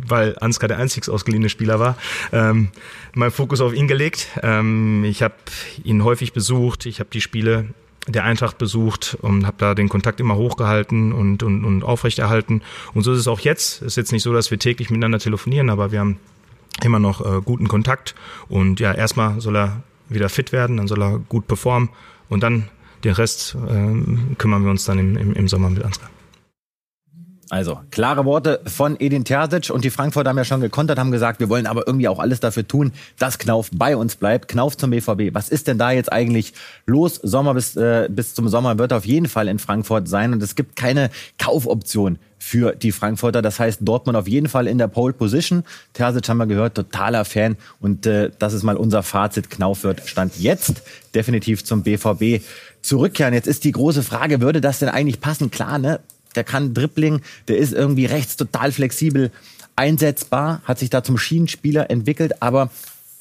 weil 0.08 0.38
Ansgar 0.40 0.68
der 0.68 0.78
einzig 0.78 1.10
ausgeliehene 1.10 1.50
Spieler 1.50 1.80
war, 1.80 1.98
ähm, 2.32 2.70
meinen 3.14 3.32
Fokus 3.32 3.62
auf 3.62 3.74
ihn 3.74 3.88
gelegt. 3.88 4.28
Ähm, 4.42 5.04
ich 5.04 5.22
habe 5.22 5.36
ihn 5.84 6.04
häufig 6.04 6.34
besucht, 6.34 6.86
ich 6.86 7.00
habe 7.00 7.10
die 7.12 7.22
Spiele 7.22 7.66
der 8.12 8.24
Eintracht 8.24 8.58
besucht 8.58 9.18
und 9.22 9.46
habe 9.46 9.58
da 9.60 9.76
den 9.76 9.90
Kontakt 9.90 10.20
immer 10.20 10.36
hochgehalten 10.36 11.14
und, 11.14 11.44
und, 11.44 11.64
und 11.66 11.84
aufrechterhalten. 11.84 12.62
Und 12.94 13.04
so 13.04 13.12
ist 13.14 13.20
es 13.20 13.28
auch 13.28 13.40
jetzt. 13.40 13.82
Es 13.82 13.88
ist 13.90 13.98
jetzt 13.98 14.12
nicht 14.12 14.24
so, 14.24 14.34
dass 14.34 14.52
wir 14.52 14.60
täglich 14.60 14.90
miteinander 14.90 15.20
telefonieren, 15.20 15.70
aber 15.70 15.92
wir 15.92 16.00
haben 16.00 16.18
immer 16.84 17.00
noch 17.00 17.22
äh, 17.22 17.42
guten 17.44 17.68
Kontakt. 17.68 18.16
Und 18.48 18.80
ja, 18.80 18.94
erstmal 18.94 19.42
soll 19.42 19.58
er 19.58 19.84
wieder 20.10 20.30
fit 20.30 20.52
werden, 20.52 20.78
dann 20.78 20.88
soll 20.88 21.02
er 21.02 21.20
gut 21.30 21.48
performen 21.48 21.90
und 22.30 22.42
dann 22.42 22.70
den 23.04 23.14
Rest 23.14 23.56
äh, 23.56 24.36
kümmern 24.38 24.64
wir 24.64 24.72
uns 24.72 24.86
dann 24.86 25.00
im, 25.00 25.16
im, 25.16 25.34
im 25.34 25.48
Sommer 25.48 25.70
mit 25.70 25.84
Ansgar. 25.84 26.10
Also, 27.50 27.80
klare 27.90 28.26
Worte 28.26 28.62
von 28.68 28.96
Edin 29.00 29.26
Terzic 29.26 29.72
und 29.72 29.84
die 29.84 29.90
Frankfurter 29.90 30.30
haben 30.30 30.38
ja 30.38 30.46
schon 30.46 30.62
gekontert, 30.62 31.00
haben 31.00 31.12
gesagt, 31.12 31.40
wir 31.40 31.50
wollen 31.50 31.66
aber 31.66 31.88
irgendwie 31.88 32.08
auch 32.08 32.20
alles 32.20 32.40
dafür 32.40 32.68
tun, 32.68 32.92
dass 33.18 33.40
Knauf 33.40 33.72
bei 33.74 33.98
uns 33.98 34.16
bleibt. 34.16 34.48
Knauf 34.48 34.78
zum 34.78 34.92
BVB. 34.92 35.34
Was 35.34 35.50
ist 35.50 35.68
denn 35.68 35.80
da 35.80 35.90
jetzt 35.90 36.12
eigentlich 36.12 36.54
los? 36.86 37.16
Sommer 37.16 37.56
bis, 37.56 37.76
äh, 37.76 38.08
bis 38.10 38.36
zum 38.36 38.50
Sommer 38.50 38.78
wird 38.78 38.94
auf 38.94 39.06
jeden 39.06 39.28
Fall 39.28 39.48
in 39.48 39.58
Frankfurt 39.58 40.08
sein 40.08 40.32
und 40.34 40.44
es 40.44 40.56
gibt 40.56 40.76
keine 40.76 41.10
Kaufoption 41.40 42.20
für 42.38 42.76
die 42.76 42.92
Frankfurter. 42.92 43.42
Das 43.42 43.60
heißt, 43.60 43.80
Dortmund 43.82 44.16
auf 44.16 44.28
jeden 44.28 44.48
Fall 44.48 44.68
in 44.68 44.78
der 44.78 44.88
Pole 44.88 45.14
Position. 45.14 45.64
Terzic 45.94 46.30
haben 46.30 46.38
wir 46.38 46.46
gehört, 46.46 46.76
totaler 46.76 47.26
Fan 47.26 47.58
und 47.80 48.06
äh, 48.06 48.30
das 48.38 48.54
ist 48.54 48.62
mal 48.62 48.78
unser 48.78 49.02
Fazit. 49.02 49.50
Knauf 49.50 49.84
wird 49.84 50.08
Stand 50.08 50.38
jetzt 50.38 50.84
definitiv 51.16 51.66
zum 51.66 51.82
BVB 51.82 52.44
zurückkehren. 52.82 53.34
Jetzt 53.34 53.48
ist 53.48 53.64
die 53.64 53.72
große 53.72 54.04
Frage, 54.04 54.40
würde 54.40 54.62
das 54.62 54.78
denn 54.78 54.90
eigentlich 54.90 55.20
passen? 55.20 55.50
Klar, 55.50 55.80
ne? 55.80 56.00
Der 56.36 56.44
kann 56.44 56.74
Dribbling, 56.74 57.22
der 57.48 57.58
ist 57.58 57.74
irgendwie 57.74 58.06
rechts 58.06 58.38
total 58.38 58.72
flexibel 58.72 59.32
einsetzbar, 59.76 60.62
hat 60.66 60.80
sich 60.80 60.90
da 60.90 61.04
zum 61.04 61.18
Schienenspieler 61.18 61.90
entwickelt, 61.90 62.42
aber 62.42 62.70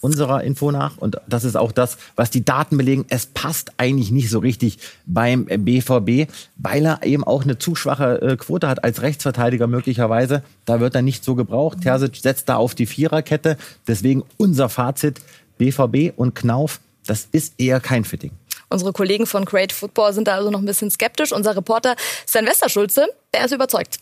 unserer 0.00 0.44
Info 0.44 0.70
nach, 0.70 0.96
und 0.96 1.20
das 1.26 1.44
ist 1.44 1.56
auch 1.56 1.72
das, 1.72 1.98
was 2.14 2.30
die 2.30 2.44
Daten 2.44 2.76
belegen, 2.76 3.04
es 3.08 3.26
passt 3.26 3.72
eigentlich 3.78 4.10
nicht 4.10 4.30
so 4.30 4.38
richtig 4.38 4.78
beim 5.06 5.46
BVB, 5.46 6.30
weil 6.56 6.86
er 6.86 7.02
eben 7.02 7.24
auch 7.24 7.42
eine 7.42 7.58
zu 7.58 7.74
schwache 7.74 8.20
äh, 8.22 8.36
Quote 8.36 8.68
hat 8.68 8.84
als 8.84 9.02
Rechtsverteidiger 9.02 9.66
möglicherweise. 9.66 10.42
Da 10.64 10.80
wird 10.80 10.94
er 10.94 11.02
nicht 11.02 11.24
so 11.24 11.34
gebraucht. 11.34 11.80
Terzic 11.82 12.16
setzt 12.16 12.48
da 12.48 12.56
auf 12.56 12.74
die 12.74 12.86
Viererkette. 12.86 13.56
Deswegen 13.88 14.22
unser 14.36 14.68
Fazit, 14.68 15.20
BVB 15.58 16.12
und 16.16 16.34
Knauf, 16.34 16.80
das 17.06 17.26
ist 17.32 17.54
eher 17.58 17.80
kein 17.80 18.04
Fitting. 18.04 18.30
Unsere 18.70 18.92
Kollegen 18.92 19.26
von 19.26 19.44
Great 19.44 19.72
Football 19.72 20.12
sind 20.12 20.28
da 20.28 20.34
also 20.34 20.50
noch 20.50 20.60
ein 20.60 20.66
bisschen 20.66 20.90
skeptisch. 20.90 21.32
Unser 21.32 21.56
Reporter 21.56 21.96
Sven 22.26 22.46
Westerschulze, 22.46 23.08
der 23.32 23.44
ist 23.44 23.52
überzeugt. 23.52 23.98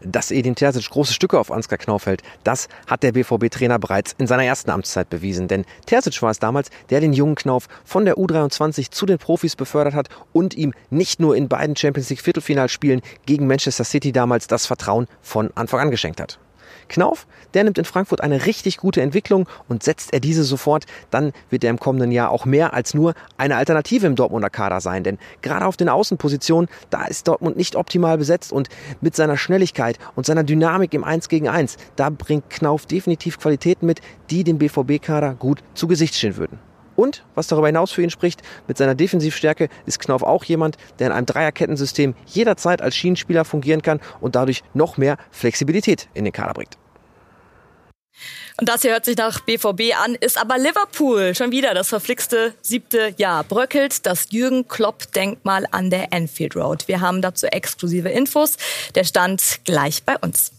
Dass 0.00 0.30
Edin 0.30 0.54
Terzic 0.54 0.90
große 0.90 1.14
Stücke 1.14 1.38
auf 1.38 1.50
Ansgar 1.50 1.78
Knauf 1.78 2.06
hält, 2.06 2.22
das 2.44 2.68
hat 2.86 3.02
der 3.02 3.12
BVB-Trainer 3.12 3.78
bereits 3.78 4.14
in 4.18 4.26
seiner 4.26 4.44
ersten 4.44 4.70
Amtszeit 4.70 5.08
bewiesen. 5.08 5.48
Denn 5.48 5.64
Terzic 5.86 6.20
war 6.20 6.30
es 6.30 6.38
damals, 6.38 6.68
der 6.90 7.00
den 7.00 7.12
jungen 7.12 7.34
Knauf 7.34 7.66
von 7.84 8.04
der 8.04 8.16
U23 8.16 8.90
zu 8.90 9.06
den 9.06 9.18
Profis 9.18 9.56
befördert 9.56 9.94
hat 9.94 10.08
und 10.32 10.54
ihm 10.54 10.74
nicht 10.90 11.18
nur 11.18 11.34
in 11.34 11.48
beiden 11.48 11.76
Champions 11.76 12.10
League 12.10 12.20
Viertelfinalspielen 12.20 13.00
gegen 13.24 13.46
Manchester 13.46 13.84
City 13.84 14.12
damals 14.12 14.46
das 14.48 14.66
Vertrauen 14.66 15.06
von 15.22 15.50
Anfang 15.54 15.80
an 15.80 15.90
geschenkt 15.90 16.20
hat. 16.20 16.38
Knauf, 16.88 17.26
der 17.54 17.64
nimmt 17.64 17.78
in 17.78 17.84
Frankfurt 17.84 18.20
eine 18.20 18.46
richtig 18.46 18.76
gute 18.78 19.02
Entwicklung 19.02 19.48
und 19.68 19.82
setzt 19.82 20.12
er 20.12 20.20
diese 20.20 20.44
sofort, 20.44 20.86
dann 21.10 21.32
wird 21.50 21.64
er 21.64 21.70
im 21.70 21.80
kommenden 21.80 22.12
Jahr 22.12 22.30
auch 22.30 22.44
mehr 22.44 22.74
als 22.74 22.94
nur 22.94 23.14
eine 23.36 23.56
Alternative 23.56 24.06
im 24.06 24.16
Dortmunder 24.16 24.50
Kader 24.50 24.80
sein. 24.80 25.04
Denn 25.04 25.18
gerade 25.42 25.66
auf 25.66 25.76
den 25.76 25.88
Außenpositionen, 25.88 26.68
da 26.90 27.04
ist 27.04 27.28
Dortmund 27.28 27.56
nicht 27.56 27.76
optimal 27.76 28.18
besetzt 28.18 28.52
und 28.52 28.68
mit 29.00 29.16
seiner 29.16 29.36
Schnelligkeit 29.36 29.98
und 30.14 30.26
seiner 30.26 30.44
Dynamik 30.44 30.94
im 30.94 31.04
1 31.04 31.28
gegen 31.28 31.48
1, 31.48 31.76
da 31.96 32.10
bringt 32.10 32.50
Knauf 32.50 32.86
definitiv 32.86 33.38
Qualitäten 33.38 33.86
mit, 33.86 34.00
die 34.30 34.44
dem 34.44 34.58
BVB-Kader 34.58 35.34
gut 35.34 35.62
zu 35.74 35.86
Gesicht 35.86 36.14
stehen 36.14 36.36
würden. 36.36 36.58
Und, 36.96 37.24
was 37.34 37.46
darüber 37.46 37.68
hinaus 37.68 37.92
für 37.92 38.02
ihn 38.02 38.10
spricht, 38.10 38.42
mit 38.66 38.78
seiner 38.78 38.94
Defensivstärke 38.94 39.68
ist 39.84 40.00
Knauf 40.00 40.22
auch 40.22 40.44
jemand, 40.44 40.76
der 40.98 41.08
in 41.08 41.12
einem 41.12 41.26
Dreierkettensystem 41.26 42.14
jederzeit 42.26 42.82
als 42.82 42.96
Schienenspieler 42.96 43.44
fungieren 43.44 43.82
kann 43.82 44.00
und 44.20 44.34
dadurch 44.34 44.62
noch 44.74 44.96
mehr 44.96 45.18
Flexibilität 45.30 46.08
in 46.14 46.24
den 46.24 46.32
Kader 46.32 46.54
bringt. 46.54 46.78
Und 48.58 48.70
das 48.70 48.80
hier 48.80 48.92
hört 48.92 49.04
sich 49.04 49.18
nach 49.18 49.40
BVB 49.40 49.94
an, 50.02 50.14
ist 50.14 50.40
aber 50.40 50.56
Liverpool 50.56 51.34
schon 51.34 51.52
wieder 51.52 51.74
das 51.74 51.88
verflixte 51.88 52.54
siebte 52.62 53.14
Jahr. 53.18 53.44
Bröckelt 53.44 54.06
das 54.06 54.28
Jürgen 54.30 54.66
Klopp-Denkmal 54.66 55.66
an 55.70 55.90
der 55.90 56.14
Enfield 56.14 56.56
Road. 56.56 56.88
Wir 56.88 57.02
haben 57.02 57.20
dazu 57.20 57.46
exklusive 57.46 58.08
Infos. 58.08 58.56
Der 58.94 59.04
stand 59.04 59.60
gleich 59.64 60.04
bei 60.04 60.16
uns. 60.16 60.55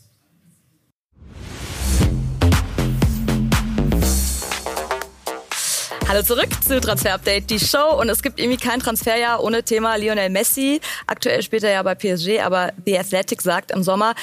Hallo 6.10 6.22
zurück 6.22 6.48
zu 6.63 6.80
Transfer 6.80 7.15
Update, 7.15 7.50
die 7.50 7.60
Show. 7.60 8.00
Und 8.00 8.08
es 8.08 8.24
gibt 8.24 8.39
irgendwie 8.39 8.58
kein 8.58 8.80
Transferjahr 8.80 9.43
ohne 9.43 9.63
Thema 9.63 9.98
Lionel 9.98 10.30
Messi. 10.30 10.80
Aktuell 11.06 11.41
spielt 11.43 11.63
er 11.63 11.72
ja 11.72 11.84
bei 11.84 11.96
PSG, 11.96 12.39
aber 12.41 12.72
The 12.86 12.98
Athletic 12.98 13.41
sagt, 13.41 13.72
im 13.72 13.84
Sommer 13.84 14.15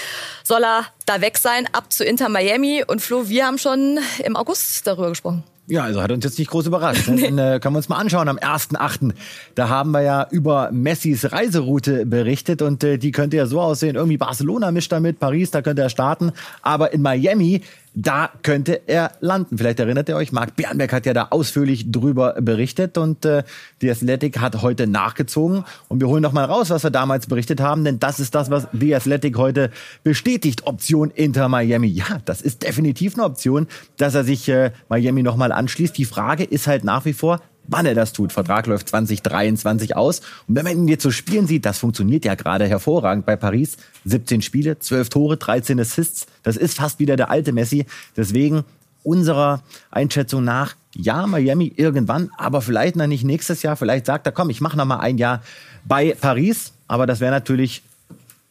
soll 0.44 0.64
er 0.64 0.86
da 1.04 1.20
weg 1.20 1.36
sein, 1.36 1.68
ab 1.72 1.92
zu 1.92 2.02
Inter 2.02 2.30
Miami. 2.30 2.82
Und 2.86 3.02
Flo, 3.02 3.28
wir 3.28 3.44
haben 3.44 3.58
schon 3.58 3.98
im 4.24 4.34
August 4.34 4.86
darüber 4.86 5.10
gesprochen. 5.10 5.44
Ja, 5.66 5.84
also 5.84 6.02
hat 6.02 6.10
uns 6.10 6.24
jetzt 6.24 6.38
nicht 6.38 6.50
groß 6.50 6.66
überrascht. 6.66 7.06
nee. 7.08 7.22
Dann 7.22 7.38
äh, 7.38 7.60
können 7.60 7.74
wir 7.74 7.78
uns 7.78 7.90
mal 7.90 7.98
anschauen 7.98 8.28
am 8.28 8.38
1.8. 8.38 9.12
Da 9.54 9.68
haben 9.68 9.90
wir 9.90 10.00
ja 10.00 10.26
über 10.30 10.70
Messis 10.72 11.32
Reiseroute 11.32 12.06
berichtet 12.06 12.62
und 12.62 12.82
äh, 12.82 12.96
die 12.96 13.12
könnte 13.12 13.36
ja 13.36 13.44
so 13.44 13.60
aussehen, 13.60 13.96
irgendwie 13.96 14.16
Barcelona 14.16 14.70
mischt 14.70 14.92
damit, 14.92 15.20
Paris, 15.20 15.50
da 15.50 15.60
könnte 15.60 15.82
er 15.82 15.90
starten. 15.90 16.32
Aber 16.62 16.94
in 16.94 17.02
Miami 17.02 17.62
da 17.94 18.30
könnte 18.42 18.82
er 18.86 19.12
landen. 19.20 19.56
Vielleicht 19.56 19.78
erinnert 19.78 20.08
ihr 20.08 20.16
euch, 20.16 20.32
Marc 20.32 20.56
Bernberg 20.56 20.92
hat 20.92 21.06
ja 21.06 21.14
da 21.14 21.28
ausführlich 21.30 21.90
drüber 21.90 22.34
berichtet 22.40 22.98
und 22.98 23.24
äh, 23.24 23.44
die 23.80 23.90
Athletic 23.90 24.40
hat 24.40 24.62
heute 24.62 24.86
nachgezogen. 24.86 25.64
Und 25.88 26.00
wir 26.00 26.08
holen 26.08 26.22
noch 26.22 26.32
mal 26.32 26.44
raus, 26.44 26.70
was 26.70 26.82
wir 26.82 26.90
damals 26.90 27.26
berichtet 27.26 27.60
haben, 27.60 27.84
denn 27.84 28.00
das 28.00 28.18
ist 28.18 28.34
das, 28.34 28.50
was 28.50 28.66
die 28.72 28.94
Athletic 28.94 29.38
heute 29.38 29.70
bestätigt. 30.02 30.66
Option 30.66 31.10
Inter 31.10 31.48
Miami. 31.48 31.88
Ja, 31.88 32.18
das 32.24 32.42
ist 32.42 32.64
definitiv 32.64 33.14
eine 33.14 33.24
Option, 33.24 33.68
dass 33.96 34.14
er 34.14 34.24
sich 34.24 34.48
äh, 34.48 34.72
Miami 34.88 35.22
noch 35.22 35.36
mal 35.36 35.52
anschließt. 35.52 35.96
Die 35.96 36.04
Frage 36.04 36.44
ist 36.44 36.66
halt 36.66 36.82
nach 36.84 37.04
wie 37.04 37.12
vor, 37.12 37.40
wann 37.66 37.86
er 37.86 37.94
das 37.94 38.12
tut. 38.12 38.32
Vertrag 38.32 38.66
läuft 38.66 38.88
2023 38.88 39.96
aus. 39.96 40.20
Und 40.46 40.56
wenn 40.56 40.64
man 40.64 40.76
ihn 40.76 40.88
jetzt 40.88 41.02
so 41.02 41.10
spielen 41.10 41.46
sieht, 41.46 41.64
das 41.64 41.78
funktioniert 41.78 42.24
ja 42.24 42.34
gerade 42.34 42.66
hervorragend 42.66 43.26
bei 43.26 43.36
Paris. 43.36 43.76
17 44.04 44.42
Spiele, 44.42 44.78
12 44.78 45.08
Tore, 45.08 45.36
13 45.36 45.80
Assists. 45.80 46.26
Das 46.42 46.56
ist 46.56 46.76
fast 46.76 46.98
wieder 46.98 47.16
der 47.16 47.30
alte 47.30 47.52
Messi. 47.52 47.86
Deswegen 48.16 48.64
unserer 49.02 49.62
Einschätzung 49.90 50.44
nach, 50.44 50.76
ja, 50.94 51.26
Miami 51.26 51.72
irgendwann, 51.76 52.30
aber 52.38 52.62
vielleicht 52.62 52.96
noch 52.96 53.06
nicht 53.06 53.24
nächstes 53.24 53.62
Jahr. 53.62 53.76
Vielleicht 53.76 54.06
sagt 54.06 54.26
er, 54.26 54.32
komm, 54.32 54.50
ich 54.50 54.60
mache 54.60 54.76
noch 54.76 54.84
mal 54.84 55.00
ein 55.00 55.18
Jahr 55.18 55.42
bei 55.84 56.16
Paris. 56.20 56.72
Aber 56.86 57.06
das 57.06 57.20
wäre 57.20 57.32
natürlich 57.32 57.82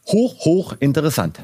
hoch, 0.08 0.46
hoch 0.46 0.76
interessant. 0.80 1.40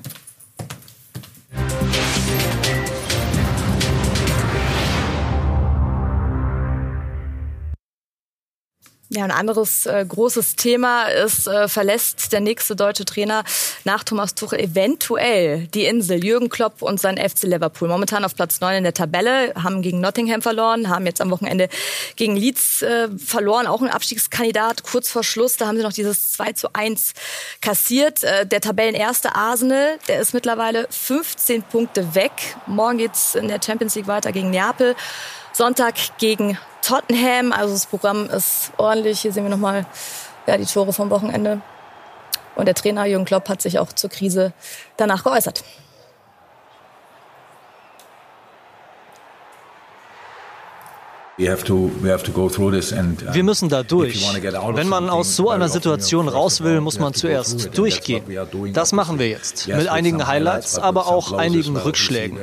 Ja, 9.11 9.23
ein 9.23 9.31
anderes 9.31 9.87
äh, 9.87 10.05
großes 10.07 10.55
Thema 10.55 11.05
ist, 11.05 11.47
äh, 11.47 11.67
verlässt 11.67 12.31
der 12.31 12.41
nächste 12.41 12.75
deutsche 12.75 13.05
Trainer 13.05 13.43
nach 13.83 14.03
Thomas 14.03 14.35
Tuchel 14.35 14.59
eventuell 14.59 15.65
die 15.73 15.85
Insel. 15.85 16.23
Jürgen 16.23 16.49
Klopp 16.49 16.83
und 16.83 16.99
sein 16.99 17.17
FC 17.17 17.45
Liverpool. 17.45 17.87
Momentan 17.87 18.23
auf 18.23 18.35
Platz 18.35 18.61
9 18.61 18.77
in 18.77 18.83
der 18.83 18.93
Tabelle, 18.93 19.55
haben 19.55 19.81
gegen 19.81 19.99
Nottingham 19.99 20.43
verloren, 20.43 20.89
haben 20.89 21.07
jetzt 21.07 21.21
am 21.21 21.31
Wochenende 21.31 21.69
gegen 22.17 22.35
Leeds 22.35 22.83
äh, 22.83 23.07
verloren, 23.17 23.65
auch 23.65 23.81
ein 23.81 23.89
Abstiegskandidat 23.89 24.83
kurz 24.83 25.09
vor 25.09 25.23
Schluss. 25.23 25.57
Da 25.57 25.65
haben 25.65 25.77
sie 25.77 25.83
noch 25.83 25.93
dieses 25.93 26.33
2 26.33 26.53
zu 26.53 26.67
1 26.73 27.13
kassiert. 27.61 28.23
Äh, 28.23 28.45
der 28.45 28.61
Tabellenerste 28.61 29.33
Arsenal, 29.33 29.97
der 30.07 30.19
ist 30.19 30.35
mittlerweile 30.35 30.85
15 30.87 31.63
Punkte 31.63 32.13
weg. 32.13 32.31
Morgen 32.67 32.99
geht's 32.99 33.33
in 33.33 33.47
der 33.47 33.59
Champions 33.59 33.95
League 33.95 34.05
weiter 34.05 34.31
gegen 34.31 34.51
Neapel. 34.51 34.95
Sonntag 35.51 35.95
gegen 36.19 36.59
Tottenham. 36.89 37.51
Also 37.51 37.73
das 37.73 37.85
Programm 37.85 38.29
ist 38.29 38.71
ordentlich. 38.77 39.19
Hier 39.21 39.31
sehen 39.31 39.43
wir 39.43 39.49
nochmal 39.49 39.85
ja, 40.47 40.57
die 40.57 40.65
Tore 40.65 40.91
vom 40.91 41.09
Wochenende. 41.09 41.61
Und 42.55 42.65
der 42.65 42.75
Trainer 42.75 43.05
Jürgen 43.05 43.25
Klopp 43.25 43.47
hat 43.47 43.61
sich 43.61 43.77
auch 43.79 43.93
zur 43.93 44.09
Krise 44.09 44.53
danach 44.97 45.23
geäußert. 45.23 45.63
Wir 51.39 53.43
müssen 53.43 53.69
da 53.69 53.83
durch. 53.83 54.39
Wenn 54.73 54.89
man 54.89 55.09
aus 55.09 55.37
so 55.37 55.49
einer 55.49 55.69
Situation 55.69 56.27
raus 56.27 56.61
will, 56.61 56.81
muss 56.81 56.99
man 56.99 57.13
zuerst 57.13 57.77
durchgehen. 57.77 58.23
Das 58.73 58.91
machen 58.91 59.19
wir 59.19 59.29
jetzt. 59.29 59.69
Mit 59.69 59.87
einigen 59.87 60.27
Highlights, 60.27 60.77
aber 60.77 61.07
auch 61.07 61.31
einigen 61.31 61.77
Rückschlägen. 61.77 62.37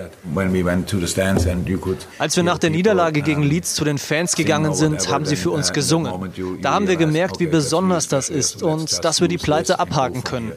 Als 2.18 2.36
wir 2.36 2.42
nach 2.42 2.58
der 2.58 2.70
Niederlage 2.70 3.20
gegen 3.20 3.42
Leeds 3.42 3.74
zu 3.74 3.84
den 3.84 3.98
Fans 3.98 4.34
gegangen 4.34 4.72
sind, 4.72 5.10
haben 5.10 5.26
sie 5.26 5.36
für 5.36 5.50
uns 5.50 5.74
gesungen. 5.74 6.32
Da 6.62 6.72
haben 6.72 6.88
wir 6.88 6.96
gemerkt, 6.96 7.38
wie 7.38 7.46
besonders 7.46 8.08
das 8.08 8.30
ist 8.30 8.62
und 8.62 9.04
dass 9.04 9.20
wir 9.20 9.28
die 9.28 9.36
Pleite 9.36 9.78
abhaken 9.78 10.24
können. 10.24 10.52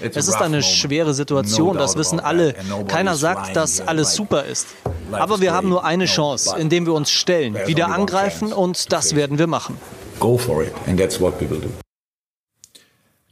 Es 0.00 0.28
ist 0.28 0.40
eine 0.40 0.62
schwere 0.62 1.12
Situation, 1.12 1.76
das 1.76 1.96
wissen 1.96 2.20
alle. 2.20 2.54
Keiner 2.86 3.16
sagt, 3.16 3.56
dass 3.56 3.80
alles 3.80 4.14
super 4.14 4.44
ist. 4.44 4.68
Aber 5.10 5.40
wir 5.40 5.52
haben 5.52 5.68
nur 5.68 5.84
eine 5.84 6.04
Chance, 6.04 6.54
indem 6.56 6.86
wir 6.86 6.94
uns 6.94 7.10
stellen, 7.10 7.56
wieder 7.66 7.79
angreifen 7.88 8.52
und 8.52 8.92
das 8.92 9.14
werden 9.14 9.38
wir 9.38 9.46
machen. 9.46 9.76
Go 10.18 10.36
for 10.36 10.62
it 10.62 10.72
and 10.86 10.98
that's 10.98 11.20
what 11.20 11.40
we 11.40 11.48
will 11.48 11.60
do. 11.60 11.70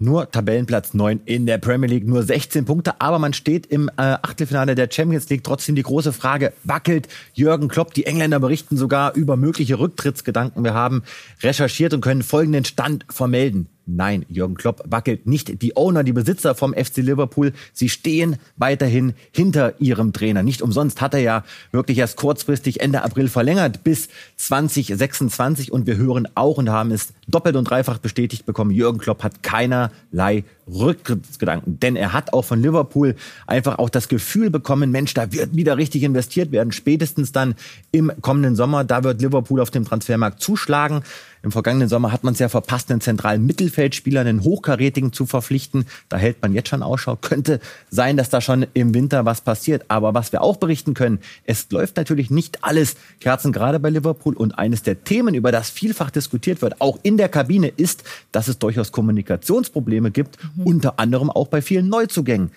Nur 0.01 0.31
Tabellenplatz 0.31 0.95
9 0.95 1.23
in 1.25 1.47
der 1.47 1.59
Premier 1.59 1.89
League, 1.89 2.07
nur 2.07 2.23
16 2.23 2.65
Punkte, 2.65 3.01
aber 3.01 3.19
man 3.19 3.33
steht 3.33 3.67
im 3.67 3.89
äh, 3.89 3.93
Achtelfinale 3.97 4.77
der 4.77 4.89
Champions 4.93 5.29
League. 5.29 5.43
Trotzdem 5.43 5.75
die 5.75 5.83
große 5.83 6.13
Frage, 6.13 6.53
wackelt 6.63 7.09
Jürgen 7.35 7.67
Klopp? 7.67 7.95
Die 7.95 8.07
Engländer 8.07 8.39
berichten 8.39 8.77
sogar 8.77 9.15
über 9.15 9.37
mögliche 9.37 9.81
Rücktrittsgedanken. 9.81 10.63
Wir 10.63 10.75
haben 10.75 11.03
recherchiert 11.43 11.95
und 11.95 12.01
können 12.01 12.23
folgenden 12.23 12.65
Stand 12.65 13.07
vermelden. 13.11 13.69
Nein, 13.91 14.27
Jürgen 14.29 14.55
Klopp 14.55 14.83
wackelt 14.87 15.27
nicht. 15.27 15.63
Die 15.63 15.75
Owner, 15.75 16.05
die 16.05 16.13
Besitzer 16.13 16.55
vom 16.55 16.75
FC 16.75 16.99
Liverpool, 16.99 17.55
sie 17.73 17.89
stehen 17.89 18.37
weiterhin 18.59 19.15
hinter 19.33 19.81
ihrem 19.81 20.13
Trainer. 20.13 20.43
Nicht 20.43 20.61
umsonst 20.61 21.01
hat 21.01 21.15
er 21.15 21.21
ja 21.21 21.45
wirklich 21.73 21.97
erst 21.97 22.17
kurzfristig 22.17 22.81
Ende 22.83 23.03
April 23.03 23.29
verlängert 23.29 23.85
bis 23.85 24.11
2026 24.37 25.73
und 25.73 25.87
wir 25.87 25.97
hören 25.97 26.29
auch 26.35 26.59
und 26.59 26.69
haben 26.69 26.91
es 26.91 27.15
doppelt 27.29 27.57
und 27.57 27.65
dreifach 27.65 27.97
bestätigt 27.97 28.45
bekommen. 28.45 28.73
Jürgen 28.73 28.99
Klopp 28.99 29.23
hat 29.23 29.43
keinerlei 29.43 30.45
Rücktrittsgedanken, 30.69 31.81
denn 31.81 31.97
er 31.97 32.13
hat 32.13 32.35
auch 32.35 32.45
von 32.45 32.61
Liverpool 32.61 33.17
einfach 33.47 33.79
auch 33.79 33.89
das 33.89 34.09
Gefühl 34.09 34.51
bekommen, 34.51 34.91
Mensch, 34.91 35.15
da 35.15 35.33
wird 35.33 35.57
wieder 35.57 35.79
richtig 35.79 36.03
investiert 36.03 36.53
werden. 36.53 36.73
Spätestens 36.73 37.33
dann 37.33 37.55
im 37.91 38.13
kommenden 38.21 38.55
Sommer, 38.55 38.85
da 38.85 39.03
wird 39.03 39.23
Liverpool 39.23 39.61
auf 39.61 39.71
dem 39.71 39.87
Transfermarkt 39.87 40.43
zuschlagen. 40.43 41.03
Im 41.43 41.53
vergangenen 41.53 41.89
Sommer 41.89 42.13
hat 42.13 42.25
man 42.25 42.35
es 42.35 42.41
ja 42.41 42.49
verpasst, 42.49 42.91
einen 42.91 43.01
zentralen 43.01 43.45
Mittelfeldspieler, 43.47 44.21
einen 44.21 44.43
hochkarätigen 44.43 45.13
zu 45.13 45.27
verpflichten. 45.27 45.87
Da 46.09 46.17
hält 46.17 46.43
man 46.43 46.53
jetzt 46.53 46.69
schon 46.69 46.83
Ausschau. 46.83 47.17
Könnte 47.17 47.61
sein, 47.91 48.17
dass 48.17 48.31
da 48.31 48.41
schon 48.41 48.67
im 48.75 48.95
Winter 48.95 49.25
was 49.25 49.41
passiert. 49.41 49.85
Aber 49.89 50.15
was 50.15 50.33
wir 50.33 50.43
auch 50.43 50.57
berichten 50.57 50.95
können, 50.95 51.21
es 51.45 51.71
läuft 51.71 51.97
natürlich 51.97 52.31
nicht 52.31 52.65
alles 52.65 52.97
Kerzen 53.21 53.53
gerade 53.53 53.79
bei 53.81 53.91
Liverpool. 53.91 54.35
Und 54.35 54.59
eines 54.59 54.83
der 54.83 55.05
Themen, 55.05 55.35
über 55.35 55.53
das 55.53 55.71
vielfach 55.71 56.11
diskutiert 56.11 56.63
wird, 56.63 56.81
auch 56.81 56.99
in 57.03 57.17
der 57.17 57.29
Kabine, 57.29 57.69
ist, 57.69 58.05
dass 58.33 58.49
es 58.49 58.59
durchaus 58.59 58.93
Kommunikationsprobleme 58.93 60.11
gibt, 60.11 60.39
mhm. 60.57 60.65
unter 60.65 60.99
anderem 60.99 61.31
auch 61.31 61.49
bei 61.49 61.63
vielen 61.63 61.89
Neuzugängen. 61.89 62.51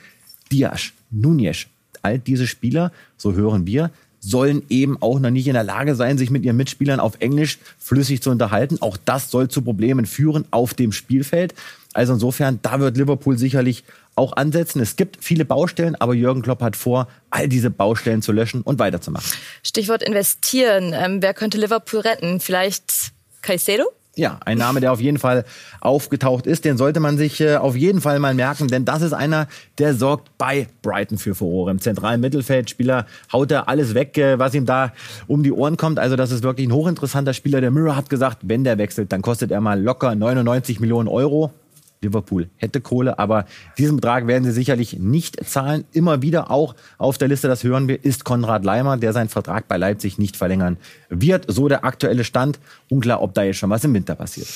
Diaz, 0.52 0.92
Nunez, 1.12 1.68
all 2.02 2.20
diese 2.20 2.48
Spieler, 2.48 2.92
so 3.18 3.34
hören 3.34 3.66
wir, 3.66 3.92
sollen 4.22 4.62
eben 4.70 5.02
auch 5.02 5.20
noch 5.20 5.32
nicht 5.32 5.48
in 5.48 5.56
der 5.56 5.64
Lage 5.64 5.96
sein, 5.96 6.18
sich 6.18 6.30
mit 6.30 6.44
ihren 6.44 6.56
Mitspielern 6.56 7.00
auf 7.00 7.14
Englisch 7.20 7.58
flüssig 7.80 8.22
zu 8.22 8.30
unterhalten. 8.30 8.78
Auch 8.82 8.96
das 9.04 9.32
soll 9.32 9.50
zu 9.50 9.64
Problemen 9.64 10.06
führen 10.06 10.46
auf 10.52 10.74
dem 10.74 10.92
Spielfeld. 10.92 11.56
Also 11.94 12.14
insofern, 12.14 12.60
da 12.62 12.80
wird 12.80 12.96
Liverpool 12.98 13.38
sicherlich 13.38 13.84
auch 14.16 14.34
ansetzen. 14.34 14.80
Es 14.80 14.96
gibt 14.96 15.18
viele 15.22 15.44
Baustellen, 15.44 15.96
aber 15.96 16.14
Jürgen 16.14 16.42
Klopp 16.42 16.62
hat 16.62 16.76
vor, 16.76 17.08
all 17.32 17.50
diese 17.50 17.70
Baustellen 17.70 18.22
zu 18.22 18.32
löschen 18.32 18.62
und 18.62 18.80
weiterzumachen. 18.80 19.30
Stichwort 19.64 20.04
investieren. 20.04 20.94
Ähm, 20.94 21.22
wer 21.22 21.34
könnte 21.34 21.58
Liverpool 21.58 22.02
retten? 22.02 22.40
Vielleicht 22.40 23.12
Caicedo? 23.42 23.86
Ja, 24.18 24.40
ein 24.44 24.58
Name, 24.58 24.82
der 24.82 24.92
auf 24.92 25.00
jeden 25.00 25.20
Fall 25.20 25.46
aufgetaucht 25.80 26.46
ist, 26.46 26.66
den 26.66 26.76
sollte 26.76 27.00
man 27.00 27.18
sich 27.18 27.40
äh, 27.40 27.56
auf 27.56 27.78
jeden 27.78 28.02
Fall 28.02 28.20
mal 28.20 28.34
merken, 28.34 28.68
denn 28.68 28.84
das 28.84 29.02
ist 29.02 29.14
einer, 29.14 29.48
der 29.78 29.94
sorgt 29.94 30.38
bei 30.38 30.68
Brighton 30.82 31.18
für 31.18 31.34
Furore. 31.34 31.72
Im 31.72 31.80
zentralen 31.80 32.20
Mittelfeldspieler 32.20 33.06
haut 33.32 33.52
er 33.52 33.70
alles 33.70 33.94
weg, 33.94 34.18
äh, 34.18 34.38
was 34.38 34.54
ihm 34.54 34.66
da 34.66 34.92
um 35.28 35.44
die 35.44 35.54
Ohren 35.54 35.78
kommt. 35.78 35.98
Also 35.98 36.18
das 36.18 36.32
ist 36.32 36.44
wirklich 36.44 36.68
ein 36.68 36.74
hochinteressanter 36.74 37.34
Spieler. 37.34 37.62
Der 37.62 37.72
Mirror 37.72 37.96
hat 37.96 38.10
gesagt, 38.10 38.40
wenn 38.42 38.66
der 38.66 38.78
wechselt, 38.78 39.14
dann 39.14 39.22
kostet 39.22 39.50
er 39.50 39.62
mal 39.62 39.82
locker 39.82 40.14
99 40.14 40.82
Millionen 40.82 41.08
Euro. 41.08 41.54
Liverpool 42.02 42.50
hätte 42.58 42.82
Kohle, 42.82 43.20
aber 43.20 43.46
diesen 43.78 43.98
Betrag 43.98 44.26
werden 44.26 44.44
sie 44.44 44.52
sicherlich 44.52 44.98
nicht 44.98 45.38
zahlen. 45.48 45.86
Immer 45.92 46.22
wieder 46.24 46.50
auch 46.50 46.76
auf 46.98 47.18
der 47.18 47.28
Liste, 47.28 47.48
das 47.48 47.64
hören 47.64 47.88
wir, 47.88 48.04
ist 48.04 48.26
Konrad 48.26 48.66
Leimer, 48.66 48.98
der 48.98 49.14
seinen 49.14 49.30
Vertrag 49.30 49.68
bei 49.68 49.78
Leipzig 49.78 50.18
nicht 50.18 50.36
verlängern 50.36 50.78
wird. 51.10 51.46
So 51.48 51.68
der 51.68 51.86
aktuelle 51.86 52.24
Stand. 52.24 52.60
Unklar, 52.90 53.22
ob 53.22 53.36
da 53.36 53.44
jetzt 53.44 53.58
schon 53.58 53.70
was 53.70 53.84
im 53.84 53.94
Winter 53.94 54.16
passiert. 54.16 54.48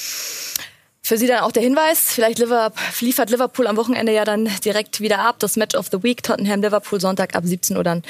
Für 1.04 1.18
Sie 1.20 1.28
dann 1.28 1.42
auch 1.42 1.52
der 1.52 1.62
Hinweis, 1.62 2.12
vielleicht 2.12 2.40
liefert 2.40 3.30
Liverpool 3.30 3.68
am 3.68 3.78
Wochenende 3.78 4.12
ja 4.12 4.26
dann 4.26 4.50
direkt 4.66 5.02
wieder 5.02 5.20
ab. 5.20 5.36
Das 5.38 5.56
Match 5.56 5.76
of 5.76 5.90
the 5.92 6.02
Week, 6.02 6.24
Tottenham 6.24 6.64
Liverpool 6.64 7.00
Sonntag 7.00 7.36
ab 7.36 7.44
17 7.46 7.78
Uhr 7.78 7.84
dann 7.84 8.02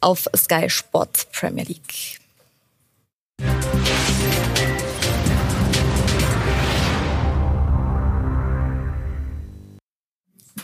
auf 0.00 0.26
Sky 0.34 0.70
Sport 0.70 1.26
Premier 1.32 1.64
League. 1.64 2.18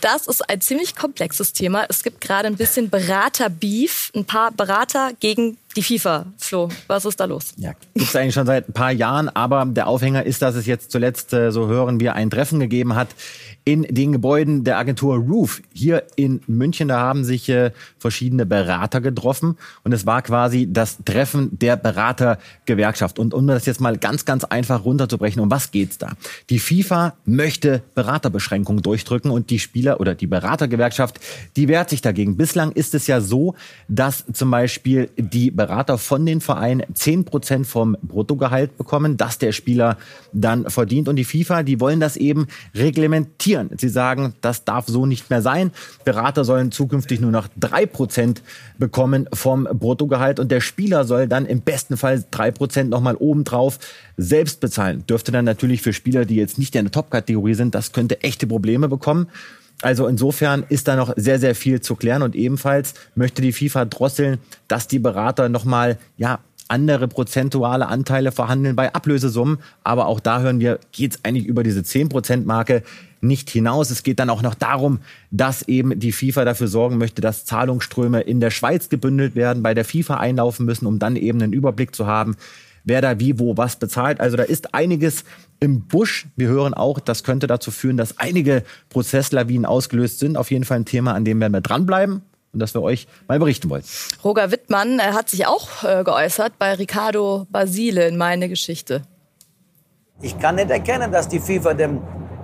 Das 0.05 0.27
ist 0.27 0.47
ein 0.47 0.61
ziemlich 0.61 0.95
komplexes 0.95 1.51
Thema. 1.51 1.85
Es 1.89 2.03
gibt 2.03 2.21
gerade 2.21 2.45
ein 2.47 2.57
bisschen 2.57 2.91
Berater-Beef, 2.91 4.11
ein 4.15 4.25
paar 4.25 4.51
Berater 4.51 5.13
gegen 5.19 5.57
die 5.75 5.83
FIFA, 5.83 6.27
Flo, 6.37 6.69
was 6.87 7.03
ist 7.05 7.19
da 7.19 7.25
los? 7.25 7.53
Ja, 7.57 7.73
gibt 7.93 8.07
es 8.07 8.15
eigentlich 8.15 8.33
schon 8.33 8.45
seit 8.45 8.69
ein 8.69 8.73
paar 8.73 8.91
Jahren, 8.91 9.27
aber 9.29 9.65
der 9.65 9.87
Aufhänger 9.87 10.25
ist, 10.25 10.41
dass 10.41 10.55
es 10.55 10.65
jetzt 10.65 10.91
zuletzt, 10.91 11.33
äh, 11.33 11.51
so 11.51 11.67
hören 11.67 11.99
wir, 11.99 12.15
ein 12.15 12.29
Treffen 12.29 12.59
gegeben 12.59 12.95
hat 12.95 13.09
in 13.65 13.81
den 13.83 14.11
Gebäuden 14.11 14.63
der 14.63 14.77
Agentur 14.77 15.17
Roof 15.17 15.61
hier 15.73 16.03
in 16.15 16.39
München. 16.47 16.87
Da 16.87 16.99
haben 16.99 17.23
sich 17.25 17.49
äh, 17.49 17.71
verschiedene 17.97 18.45
Berater 18.45 19.01
getroffen 19.01 19.57
und 19.83 19.91
es 19.91 20.05
war 20.05 20.21
quasi 20.21 20.67
das 20.71 20.99
Treffen 21.03 21.57
der 21.57 21.75
Beratergewerkschaft. 21.75 23.19
Und 23.19 23.33
um 23.33 23.47
das 23.47 23.65
jetzt 23.65 23.81
mal 23.81 23.97
ganz, 23.97 24.23
ganz 24.23 24.43
einfach 24.43 24.85
runterzubrechen, 24.85 25.41
um 25.41 25.51
was 25.51 25.71
geht's 25.71 25.97
da? 25.97 26.13
Die 26.49 26.59
FIFA 26.59 27.15
möchte 27.25 27.81
Beraterbeschränkungen 27.95 28.83
durchdrücken 28.83 29.31
und 29.31 29.49
die 29.49 29.59
Spieler 29.59 29.99
oder 29.99 30.15
die 30.15 30.27
Beratergewerkschaft, 30.27 31.19
die 31.55 31.67
wehrt 31.67 31.89
sich 31.89 32.01
dagegen. 32.01 32.37
Bislang 32.37 32.71
ist 32.71 32.93
es 32.93 33.07
ja 33.07 33.19
so, 33.19 33.55
dass 33.87 34.25
zum 34.31 34.51
Beispiel 34.51 35.09
die 35.17 35.49
Berater 35.49 35.64
von 35.97 36.25
den 36.25 36.41
Vereinen 36.41 36.83
zehn 36.93 37.25
Prozent 37.25 37.67
vom 37.67 37.97
Bruttogehalt 38.01 38.77
bekommen, 38.77 39.17
das 39.17 39.37
der 39.37 39.51
Spieler 39.51 39.97
dann 40.33 40.69
verdient. 40.69 41.07
Und 41.07 41.15
die 41.15 41.23
FIFA, 41.23 41.63
die 41.63 41.79
wollen 41.79 41.99
das 41.99 42.17
eben 42.17 42.47
reglementieren. 42.73 43.69
Sie 43.77 43.89
sagen, 43.89 44.33
das 44.41 44.63
darf 44.65 44.87
so 44.87 45.05
nicht 45.05 45.29
mehr 45.29 45.41
sein. 45.41 45.71
Berater 46.03 46.45
sollen 46.45 46.71
zukünftig 46.71 47.19
nur 47.19 47.31
noch 47.31 47.47
drei 47.57 47.85
Prozent 47.85 48.41
bekommen 48.77 49.27
vom 49.33 49.63
Bruttogehalt 49.65 50.39
und 50.39 50.51
der 50.51 50.61
Spieler 50.61 51.05
soll 51.05 51.27
dann 51.27 51.45
im 51.45 51.61
besten 51.61 51.97
Fall 51.97 52.23
drei 52.31 52.51
Prozent 52.51 52.89
nochmal 52.89 53.15
obendrauf 53.15 53.79
selbst 54.17 54.59
bezahlen. 54.59 55.05
Dürfte 55.07 55.31
dann 55.31 55.45
natürlich 55.45 55.81
für 55.81 55.93
Spieler, 55.93 56.25
die 56.25 56.35
jetzt 56.35 56.57
nicht 56.57 56.75
in 56.75 56.85
der 56.85 56.91
Top-Kategorie 56.91 57.53
sind, 57.53 57.75
das 57.75 57.91
könnte 57.91 58.21
echte 58.21 58.47
Probleme 58.47 58.87
bekommen. 58.87 59.27
Also 59.81 60.07
insofern 60.07 60.63
ist 60.69 60.87
da 60.87 60.95
noch 60.95 61.13
sehr, 61.15 61.39
sehr 61.39 61.55
viel 61.55 61.81
zu 61.81 61.95
klären 61.95 62.21
und 62.21 62.35
ebenfalls 62.35 62.93
möchte 63.15 63.41
die 63.41 63.51
FIFA 63.51 63.85
drosseln, 63.85 64.39
dass 64.67 64.87
die 64.87 64.99
Berater 64.99 65.49
nochmal, 65.49 65.97
ja, 66.17 66.39
andere 66.67 67.07
prozentuale 67.07 67.87
Anteile 67.87 68.31
verhandeln 68.31 68.75
bei 68.75 68.93
Ablösesummen. 68.93 69.59
Aber 69.83 70.07
auch 70.07 70.19
da 70.19 70.39
hören 70.39 70.59
wir, 70.59 70.79
geht 70.91 71.11
es 71.11 71.19
eigentlich 71.23 71.45
über 71.45 71.63
diese 71.63 71.81
10%-Marke 71.81 72.83
nicht 73.21 73.49
hinaus. 73.49 73.91
Es 73.91 74.03
geht 74.03 74.19
dann 74.19 74.29
auch 74.29 74.41
noch 74.41 74.55
darum, 74.55 74.99
dass 75.31 75.63
eben 75.67 75.99
die 75.99 76.11
FIFA 76.11 76.45
dafür 76.45 76.67
sorgen 76.67 76.97
möchte, 76.97 77.21
dass 77.21 77.45
Zahlungsströme 77.45 78.21
in 78.21 78.39
der 78.39 78.51
Schweiz 78.51 78.89
gebündelt 78.89 79.35
werden, 79.35 79.63
bei 79.63 79.73
der 79.73 79.85
FIFA 79.85 80.17
einlaufen 80.17 80.65
müssen, 80.65 80.85
um 80.85 80.99
dann 80.99 81.15
eben 81.15 81.41
einen 81.41 81.53
Überblick 81.53 81.95
zu 81.95 82.07
haben, 82.07 82.35
wer 82.85 83.01
da 83.01 83.19
wie, 83.19 83.39
wo, 83.39 83.57
was 83.57 83.75
bezahlt. 83.75 84.19
Also 84.19 84.37
da 84.37 84.43
ist 84.43 84.73
einiges 84.73 85.25
im 85.59 85.81
Busch. 85.81 86.27
Wir 86.35 86.47
hören 86.47 86.73
auch, 86.73 86.99
das 86.99 87.23
könnte 87.23 87.47
dazu 87.47 87.71
führen, 87.71 87.97
dass 87.97 88.17
einige 88.17 88.63
Prozesslawinen 88.89 89.65
ausgelöst 89.65 90.19
sind. 90.19 90.37
Auf 90.37 90.51
jeden 90.51 90.63
Fall 90.63 90.79
ein 90.79 90.85
Thema, 90.85 91.13
an 91.13 91.25
dem 91.25 91.39
werden 91.39 91.53
wir 91.53 91.61
dranbleiben 91.61 92.21
und 92.53 92.59
das 92.59 92.73
wir 92.73 92.81
euch 92.81 93.07
mal 93.27 93.39
berichten 93.39 93.69
wollen. 93.69 93.83
Roger 94.23 94.51
Wittmann 94.51 94.99
er 94.99 95.13
hat 95.13 95.29
sich 95.29 95.45
auch 95.45 95.83
äh, 95.83 96.03
geäußert 96.03 96.57
bei 96.57 96.73
Ricardo 96.73 97.47
Basile 97.51 98.07
in 98.07 98.17
meine 98.17 98.49
Geschichte. 98.49 99.01
Ich 100.21 100.39
kann 100.39 100.55
nicht 100.55 100.69
erkennen, 100.69 101.11
dass 101.11 101.27
die 101.27 101.39
FIFA 101.39 101.73
dem 101.73 102.01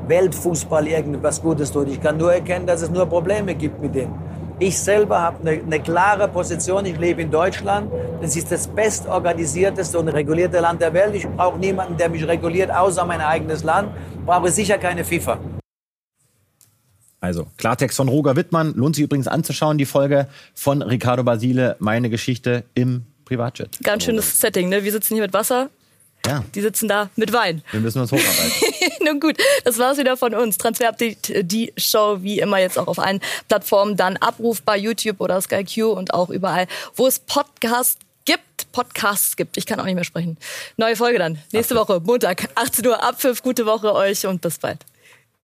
Weltfußball 0.07 0.87
irgendwas 0.87 1.41
Gutes 1.41 1.71
tut. 1.71 1.87
Ich 1.87 2.01
kann 2.01 2.17
nur 2.17 2.33
erkennen, 2.33 2.67
dass 2.67 2.81
es 2.81 2.89
nur 2.89 3.05
Probleme 3.05 3.55
gibt 3.55 3.81
mit 3.81 3.95
denen. 3.95 4.13
Ich 4.61 4.77
selber 4.77 5.19
habe 5.19 5.39
eine, 5.39 5.59
eine, 5.59 5.79
klare 5.79 6.27
Position. 6.27 6.85
Ich 6.85 6.95
lebe 6.99 7.19
in 7.23 7.31
Deutschland. 7.31 7.91
Es 8.21 8.35
ist 8.35 8.51
das 8.51 8.67
bestorganisierteste 8.67 9.97
und 9.97 10.07
regulierte 10.09 10.59
Land 10.59 10.81
der 10.81 10.93
Welt. 10.93 11.15
Ich 11.15 11.27
brauche 11.27 11.57
niemanden, 11.57 11.97
der 11.97 12.09
mich 12.09 12.27
reguliert, 12.27 12.69
außer 12.69 13.03
mein 13.03 13.21
eigenes 13.21 13.63
Land. 13.63 13.89
Ich 14.13 14.23
brauche 14.23 14.51
sicher 14.51 14.77
keine 14.77 15.03
FIFA. 15.03 15.39
Also 17.19 17.47
Klartext 17.57 17.97
von 17.97 18.07
Roger 18.07 18.35
Wittmann. 18.35 18.75
Lohnt 18.75 18.95
sich 18.95 19.05
übrigens 19.05 19.27
anzuschauen, 19.27 19.79
die 19.79 19.87
Folge 19.87 20.27
von 20.53 20.83
Ricardo 20.83 21.23
Basile, 21.23 21.75
meine 21.79 22.11
Geschichte 22.11 22.63
im 22.75 23.07
Privatjet. 23.25 23.79
Ganz 23.81 24.03
schönes 24.03 24.37
Setting, 24.37 24.69
ne? 24.69 24.83
Wir 24.83 24.91
sitzen 24.91 25.15
hier 25.15 25.23
mit 25.23 25.33
Wasser. 25.33 25.71
Ja. 26.25 26.43
Die 26.53 26.61
sitzen 26.61 26.87
da 26.87 27.09
mit 27.15 27.33
Wein. 27.33 27.63
Wir 27.71 27.79
müssen 27.79 27.99
uns 27.99 28.11
hocharbeiten. 28.11 28.51
Nun 29.05 29.19
gut, 29.19 29.37
das 29.63 29.77
war's 29.79 29.97
wieder 29.97 30.17
von 30.17 30.35
uns. 30.35 30.57
Transfer 30.57 30.89
Update, 30.89 31.31
die 31.51 31.73
Show, 31.77 32.19
wie 32.21 32.39
immer 32.39 32.59
jetzt 32.59 32.77
auch 32.77 32.87
auf 32.87 32.99
allen 32.99 33.19
Plattformen 33.47 33.97
dann 33.97 34.17
abrufbar, 34.17 34.77
YouTube 34.77 35.19
oder 35.19 35.41
Sky 35.41 35.63
Q 35.63 35.91
und 35.91 36.13
auch 36.13 36.29
überall, 36.29 36.67
wo 36.95 37.07
es 37.07 37.19
Podcasts 37.19 37.97
gibt. 38.25 38.71
Podcasts 38.71 39.35
gibt. 39.35 39.57
Ich 39.57 39.65
kann 39.65 39.79
auch 39.79 39.85
nicht 39.85 39.95
mehr 39.95 40.03
sprechen. 40.03 40.37
Neue 40.77 40.95
Folge 40.95 41.17
dann. 41.17 41.39
Nächste 41.51 41.75
Woche, 41.75 41.99
Montag, 41.99 42.49
18 42.55 42.85
Uhr, 42.87 43.03
ab 43.03 43.19
5. 43.19 43.41
Gute 43.41 43.65
Woche 43.65 43.93
euch 43.93 44.25
und 44.27 44.41
bis 44.41 44.59
bald. 44.59 44.79